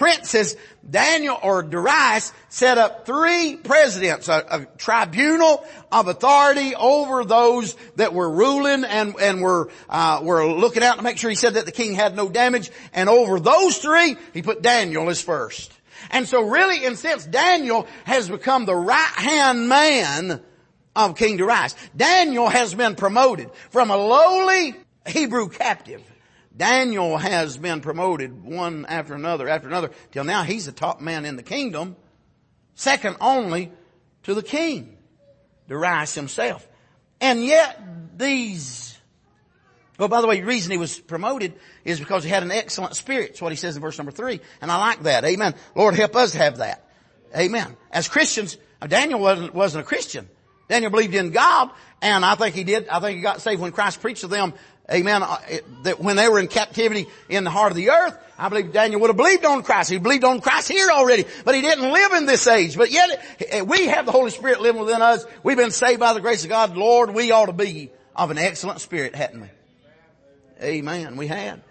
Daniel 0.88 1.38
or 1.42 1.62
Darius 1.62 2.32
set 2.48 2.78
up 2.78 3.06
three 3.06 3.56
presidents, 3.56 4.28
a, 4.28 4.44
a, 4.50 4.66
tribunal 4.76 5.64
of 5.90 6.08
authority 6.08 6.74
over 6.74 7.24
those 7.24 7.76
that 7.96 8.12
were 8.12 8.28
ruling 8.28 8.84
and, 8.84 9.14
and 9.20 9.40
were, 9.40 9.70
uh, 9.88 10.20
were 10.22 10.46
looking 10.46 10.82
out 10.82 10.96
to 10.96 11.02
make 11.02 11.18
sure 11.18 11.30
he 11.30 11.36
said 11.36 11.54
that 11.54 11.66
the 11.66 11.72
king 11.72 11.94
had 11.94 12.16
no 12.16 12.28
damage. 12.28 12.70
And 12.92 13.08
over 13.08 13.38
those 13.38 13.78
three, 13.78 14.16
he 14.34 14.42
put 14.42 14.62
Daniel 14.62 15.08
as 15.08 15.22
first. 15.22 15.72
And 16.10 16.26
so 16.26 16.42
really, 16.42 16.84
in 16.84 16.96
sense, 16.96 17.24
Daniel 17.24 17.86
has 18.04 18.28
become 18.28 18.64
the 18.64 18.74
right 18.74 19.14
hand 19.16 19.68
man 19.68 20.42
of 20.96 21.16
King 21.16 21.36
Darius. 21.36 21.76
Daniel 21.96 22.48
has 22.48 22.74
been 22.74 22.96
promoted 22.96 23.50
from 23.70 23.90
a 23.90 23.96
lowly 23.96 24.74
Hebrew 25.06 25.48
captive 25.48 26.02
Daniel 26.56 27.16
has 27.16 27.56
been 27.56 27.80
promoted 27.80 28.44
one 28.44 28.84
after 28.86 29.14
another 29.14 29.48
after 29.48 29.68
another 29.68 29.90
till 30.10 30.24
now 30.24 30.42
he's 30.42 30.66
the 30.66 30.72
top 30.72 31.00
man 31.00 31.24
in 31.24 31.36
the 31.36 31.42
kingdom, 31.42 31.96
second 32.74 33.16
only 33.20 33.72
to 34.24 34.34
the 34.34 34.42
king, 34.42 34.96
Darius 35.68 36.14
himself. 36.14 36.66
And 37.20 37.44
yet 37.44 37.80
these, 38.18 38.98
well 39.98 40.08
by 40.08 40.20
the 40.20 40.26
way, 40.26 40.40
the 40.40 40.46
reason 40.46 40.72
he 40.72 40.78
was 40.78 40.98
promoted 40.98 41.54
is 41.84 41.98
because 41.98 42.24
he 42.24 42.30
had 42.30 42.42
an 42.42 42.50
excellent 42.50 42.96
spirit. 42.96 43.28
That's 43.28 43.42
what 43.42 43.52
he 43.52 43.56
says 43.56 43.76
in 43.76 43.82
verse 43.82 43.96
number 43.96 44.12
three. 44.12 44.40
And 44.60 44.70
I 44.70 44.76
like 44.76 45.02
that. 45.04 45.24
Amen. 45.24 45.54
Lord 45.74 45.94
help 45.94 46.14
us 46.16 46.34
have 46.34 46.58
that. 46.58 46.86
Amen. 47.36 47.76
As 47.90 48.08
Christians, 48.08 48.58
Daniel 48.86 49.20
wasn't, 49.20 49.54
wasn't 49.54 49.84
a 49.84 49.86
Christian. 49.86 50.28
Daniel 50.68 50.90
believed 50.90 51.14
in 51.14 51.30
God, 51.30 51.70
and 52.00 52.24
I 52.24 52.34
think 52.34 52.54
he 52.54 52.64
did. 52.64 52.88
I 52.88 53.00
think 53.00 53.16
he 53.16 53.22
got 53.22 53.42
saved 53.42 53.60
when 53.60 53.72
Christ 53.72 54.00
preached 54.00 54.22
to 54.22 54.26
them 54.26 54.54
Amen. 54.90 55.22
Uh, 55.22 55.38
that 55.84 56.00
when 56.00 56.16
they 56.16 56.28
were 56.28 56.38
in 56.38 56.48
captivity 56.48 57.06
in 57.28 57.44
the 57.44 57.50
heart 57.50 57.70
of 57.70 57.76
the 57.76 57.90
earth, 57.90 58.18
I 58.38 58.48
believe 58.48 58.72
Daniel 58.72 59.00
would 59.00 59.08
have 59.08 59.16
believed 59.16 59.44
on 59.44 59.62
Christ. 59.62 59.90
He 59.90 59.98
believed 59.98 60.24
on 60.24 60.40
Christ 60.40 60.68
here 60.68 60.90
already, 60.90 61.24
but 61.44 61.54
he 61.54 61.60
didn't 61.60 61.92
live 61.92 62.12
in 62.12 62.26
this 62.26 62.46
age. 62.46 62.76
But 62.76 62.90
yet, 62.90 63.66
we 63.66 63.86
have 63.86 64.06
the 64.06 64.12
Holy 64.12 64.30
Spirit 64.30 64.60
living 64.60 64.80
within 64.80 65.00
us. 65.00 65.24
We've 65.42 65.56
been 65.56 65.70
saved 65.70 66.00
by 66.00 66.12
the 66.12 66.20
grace 66.20 66.42
of 66.42 66.50
God. 66.50 66.76
Lord, 66.76 67.14
we 67.14 67.30
ought 67.30 67.46
to 67.46 67.52
be 67.52 67.90
of 68.16 68.30
an 68.30 68.38
excellent 68.38 68.80
spirit, 68.80 69.14
hadn't 69.14 69.40
we? 69.40 69.48
Amen. 70.60 71.16
We 71.16 71.26
had. 71.26 71.62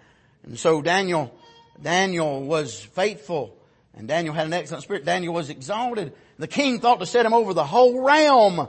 And 0.44 0.58
so 0.58 0.82
Daniel, 0.82 1.34
Daniel 1.80 2.42
was 2.42 2.80
faithful 2.80 3.56
and 3.94 4.08
Daniel 4.08 4.34
had 4.34 4.46
an 4.46 4.52
excellent 4.52 4.82
spirit. 4.82 5.04
Daniel 5.04 5.34
was 5.34 5.50
exalted. 5.50 6.12
The 6.38 6.48
king 6.48 6.80
thought 6.80 7.00
to 7.00 7.06
set 7.06 7.26
him 7.26 7.34
over 7.34 7.54
the 7.54 7.64
whole 7.64 8.00
realm, 8.00 8.68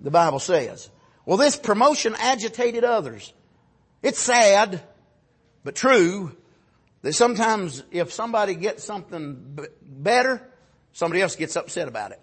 the 0.00 0.10
Bible 0.10 0.40
says. 0.40 0.90
Well, 1.24 1.36
this 1.36 1.56
promotion 1.56 2.14
agitated 2.18 2.84
others. 2.84 3.32
It's 4.04 4.18
sad, 4.18 4.82
but 5.64 5.74
true, 5.74 6.36
that 7.00 7.14
sometimes 7.14 7.82
if 7.90 8.12
somebody 8.12 8.54
gets 8.54 8.84
something 8.84 9.58
better, 9.82 10.46
somebody 10.92 11.22
else 11.22 11.36
gets 11.36 11.56
upset 11.56 11.88
about 11.88 12.12
it. 12.12 12.20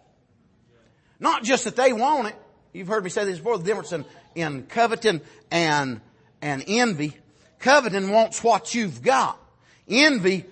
Not 1.19 1.43
just 1.43 1.63
that 1.63 1.75
they 1.75 1.91
want 1.91 2.27
it. 2.27 2.35
You've 2.71 2.87
heard 2.87 3.03
me 3.03 3.09
say 3.09 3.25
this 3.25 3.39
before, 3.39 3.57
the 3.57 3.63
difference 3.63 3.93
in, 3.93 4.05
in 4.35 4.67
coveting 4.67 5.21
and, 5.49 6.01
and 6.39 6.63
envy. 6.67 7.17
Coveting 7.57 8.11
wants 8.11 8.43
what 8.43 8.75
you've 8.75 9.01
got. 9.01 9.39
Envy 9.87 10.45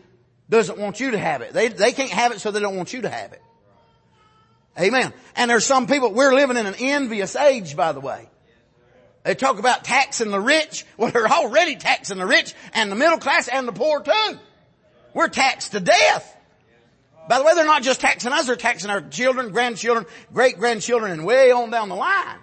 doesn't 0.49 0.79
want 0.79 0.99
you 0.99 1.11
to 1.11 1.19
have 1.19 1.43
it. 1.43 1.53
They, 1.53 1.67
they 1.67 1.91
can't 1.91 2.09
have 2.09 2.31
it 2.31 2.41
so 2.41 2.49
they 2.49 2.59
don't 2.59 2.75
want 2.75 2.91
you 2.91 3.03
to 3.03 3.09
have 3.09 3.33
it. 3.33 3.41
Amen. 4.79 5.13
And 5.35 5.51
there's 5.51 5.67
some 5.67 5.85
people, 5.85 6.11
we're 6.11 6.33
living 6.33 6.57
in 6.57 6.65
an 6.65 6.75
envious 6.79 7.35
age 7.35 7.75
by 7.75 7.91
the 7.91 7.99
way. 7.99 8.27
They 9.23 9.35
talk 9.35 9.59
about 9.59 9.83
taxing 9.83 10.31
the 10.31 10.39
rich. 10.39 10.85
Well, 10.97 11.11
they're 11.11 11.27
already 11.27 11.77
taxing 11.77 12.17
the 12.17 12.25
rich 12.25 12.53
and 12.73 12.91
the 12.91 12.95
middle 12.95 13.19
class 13.19 13.47
and 13.47 13.67
the 13.67 13.71
poor 13.71 14.01
too. 14.01 14.39
We're 15.13 15.29
taxed 15.29 15.71
to 15.71 15.79
death. 15.79 16.35
By 17.29 17.37
the 17.37 17.45
way, 17.45 17.53
they're 17.53 17.65
not 17.65 17.83
just 17.83 18.01
taxing 18.01 18.31
us, 18.33 18.47
they're 18.47 18.55
taxing 18.55 18.89
our 18.89 19.01
children, 19.01 19.51
grandchildren, 19.51 20.05
great 20.33 20.57
grandchildren, 20.57 21.11
and 21.11 21.25
way 21.25 21.51
on 21.51 21.69
down 21.69 21.87
the 21.87 21.95
line. 21.95 22.39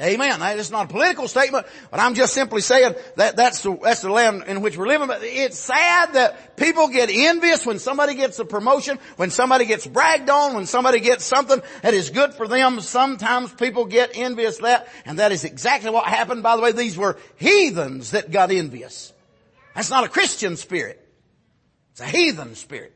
Amen. 0.00 0.40
It's 0.58 0.70
not 0.70 0.86
a 0.86 0.88
political 0.88 1.28
statement, 1.28 1.66
but 1.90 2.00
I'm 2.00 2.14
just 2.14 2.32
simply 2.32 2.62
saying 2.62 2.94
that 3.16 3.36
that's 3.36 3.62
the, 3.62 3.76
that's 3.82 4.00
the 4.00 4.10
land 4.10 4.44
in 4.46 4.62
which 4.62 4.78
we're 4.78 4.86
living. 4.86 5.08
But 5.08 5.22
it's 5.22 5.58
sad 5.58 6.14
that 6.14 6.56
people 6.56 6.88
get 6.88 7.10
envious 7.12 7.66
when 7.66 7.78
somebody 7.78 8.14
gets 8.14 8.38
a 8.38 8.46
promotion, 8.46 8.98
when 9.16 9.30
somebody 9.30 9.66
gets 9.66 9.86
bragged 9.86 10.30
on, 10.30 10.54
when 10.54 10.64
somebody 10.64 11.00
gets 11.00 11.24
something 11.24 11.60
that 11.82 11.92
is 11.92 12.08
good 12.08 12.32
for 12.32 12.48
them. 12.48 12.80
Sometimes 12.80 13.52
people 13.52 13.84
get 13.84 14.12
envious 14.14 14.58
that, 14.58 14.88
and 15.04 15.18
that 15.18 15.32
is 15.32 15.44
exactly 15.44 15.90
what 15.90 16.06
happened. 16.06 16.42
By 16.42 16.56
the 16.56 16.62
way, 16.62 16.72
these 16.72 16.96
were 16.96 17.18
heathens 17.36 18.12
that 18.12 18.30
got 18.30 18.50
envious. 18.50 19.12
That's 19.74 19.90
not 19.90 20.04
a 20.04 20.08
Christian 20.08 20.56
spirit. 20.56 21.06
It's 21.92 22.00
a 22.00 22.06
heathen 22.06 22.54
spirit. 22.54 22.94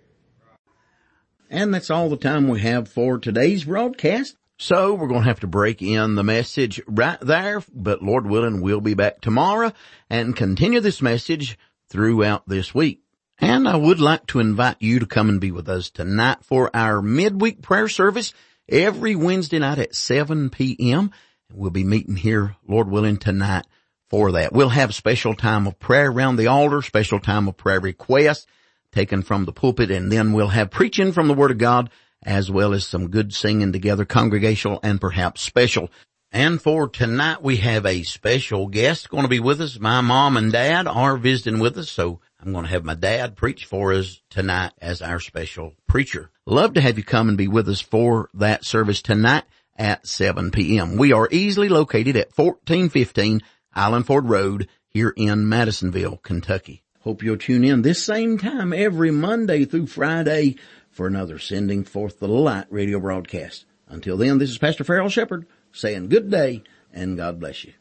And 1.51 1.75
that's 1.75 1.91
all 1.91 2.09
the 2.09 2.17
time 2.17 2.49
we 2.49 2.61
have 2.61 2.89
for 2.89 3.19
today's 3.19 3.65
broadcast. 3.65 4.37
So 4.65 4.95
we're 4.95 5.09
going 5.09 5.21
to 5.21 5.29
have 5.29 5.41
to 5.41 5.47
break 5.47 5.83
in 5.83 6.15
the 6.15 6.25
message 6.25 6.81
right 6.87 7.21
there, 7.21 7.63
but 7.71 8.03
Lord 8.03 8.27
willing, 8.27 8.63
we'll 8.63 8.81
be 8.81 8.95
back 8.95 9.21
tomorrow 9.21 9.75
and 10.09 10.35
continue 10.35 10.81
this 10.81 11.03
message 11.03 11.59
throughout 11.91 12.49
this 12.49 12.75
week. 12.75 13.03
And 13.39 13.69
I 13.69 13.77
would 13.77 14.01
like 14.01 14.27
to 14.29 14.41
invite 14.41 14.77
you 14.81 15.01
to 15.01 15.07
come 15.07 15.29
and 15.29 15.39
be 15.39 15.51
with 15.51 15.69
us 15.69 15.91
tonight 15.91 16.39
for 16.45 16.75
our 16.75 17.03
midweek 17.03 17.61
prayer 17.61 17.89
service 17.89 18.33
every 18.67 19.15
Wednesday 19.15 19.59
night 19.59 19.81
at 19.81 19.95
7 19.95 20.49
p.m. 20.49 21.11
We'll 21.53 21.71
be 21.71 21.85
meeting 21.85 22.17
here, 22.17 22.57
Lord 22.67 22.89
willing, 22.89 23.19
tonight 23.19 23.67
for 24.09 24.33
that. 24.33 24.55
We'll 24.55 24.71
have 24.71 24.95
special 24.95 25.35
time 25.35 25.67
of 25.67 25.79
prayer 25.79 26.11
around 26.11 26.37
the 26.37 26.47
altar, 26.47 26.81
special 26.81 27.21
time 27.21 27.49
of 27.49 27.59
prayer 27.59 27.81
requests 27.81 28.47
taken 28.93 29.21
from 29.21 29.45
the 29.45 29.53
pulpit, 29.53 29.91
and 29.91 30.11
then 30.11 30.33
we'll 30.33 30.49
have 30.49 30.71
preaching 30.71 31.13
from 31.13 31.29
the 31.29 31.35
Word 31.35 31.51
of 31.51 31.59
God 31.59 31.91
as 32.25 32.51
well 32.51 32.73
as 32.73 32.87
some 32.87 33.11
good 33.11 33.35
singing 33.35 33.73
together, 33.73 34.05
congregational 34.05 34.81
and 34.83 35.01
perhaps 35.01 35.41
special. 35.41 35.91
And 36.33 36.61
for 36.61 36.89
tonight 36.89 37.43
we 37.43 37.59
have 37.59 37.87
a 37.87 38.03
special 38.03 38.67
guest 38.67 39.09
going 39.09 39.23
to 39.23 39.29
be 39.29 39.41
with 39.41 39.61
us. 39.61 39.79
My 39.79 40.01
mom 40.01 40.37
and 40.37 40.51
dad 40.51 40.89
are 40.89 41.17
visiting 41.17 41.61
with 41.61 41.79
us, 41.79 41.91
so 41.91 42.21
I'm 42.41 42.53
going 42.53 42.65
to 42.65 42.71
have 42.71 42.85
my 42.85 42.95
dad 42.95 43.37
preach 43.37 43.67
for 43.67 43.93
us 43.93 44.21
tonight 44.31 44.73
as 44.81 45.01
our 45.01 45.21
special 45.21 45.75
preacher. 45.87 46.31
Love 46.47 46.75
to 46.75 46.81
have 46.81 46.99
you 46.99 47.05
come 47.05 47.29
and 47.29 47.39
be 47.39 47.49
with 47.49 47.69
us 47.69 47.81
for 47.81 48.31
that 48.35 48.65
service 48.65 49.01
tonight 49.01 49.45
at 49.77 50.07
7 50.07 50.51
p.m. 50.51 50.97
We 50.97 51.13
are 51.13 51.29
easily 51.31 51.69
located 51.69 52.17
at 52.17 52.37
1415 52.37 53.41
Island 53.73 54.07
Ford 54.07 54.29
Road 54.29 54.69
here 54.89 55.13
in 55.17 55.49
Madisonville, 55.49 56.19
Kentucky. 56.19 56.83
Hope 57.01 57.23
you'll 57.23 57.37
tune 57.37 57.65
in 57.65 57.83
this 57.83 58.03
same 58.03 58.39
time 58.39 58.73
every 58.73 59.11
Monday 59.11 59.65
through 59.65 59.87
Friday 59.87 60.57
for 60.95 61.09
another 61.09 61.41
Sending 61.41 61.83
Forth 61.83 62.21
the 62.21 62.29
Light 62.29 62.67
radio 62.71 63.01
broadcast. 63.01 63.67
Until 63.89 64.17
then, 64.17 64.39
this 64.39 64.49
is 64.49 64.59
Pastor 64.59 64.85
Farrell 64.85 65.09
Shepherd 65.09 65.45
saying 65.73 66.09
good 66.09 66.31
day 66.31 66.63
and 66.93 67.17
God 67.17 67.41
bless 67.41 67.65
you. 67.65 67.73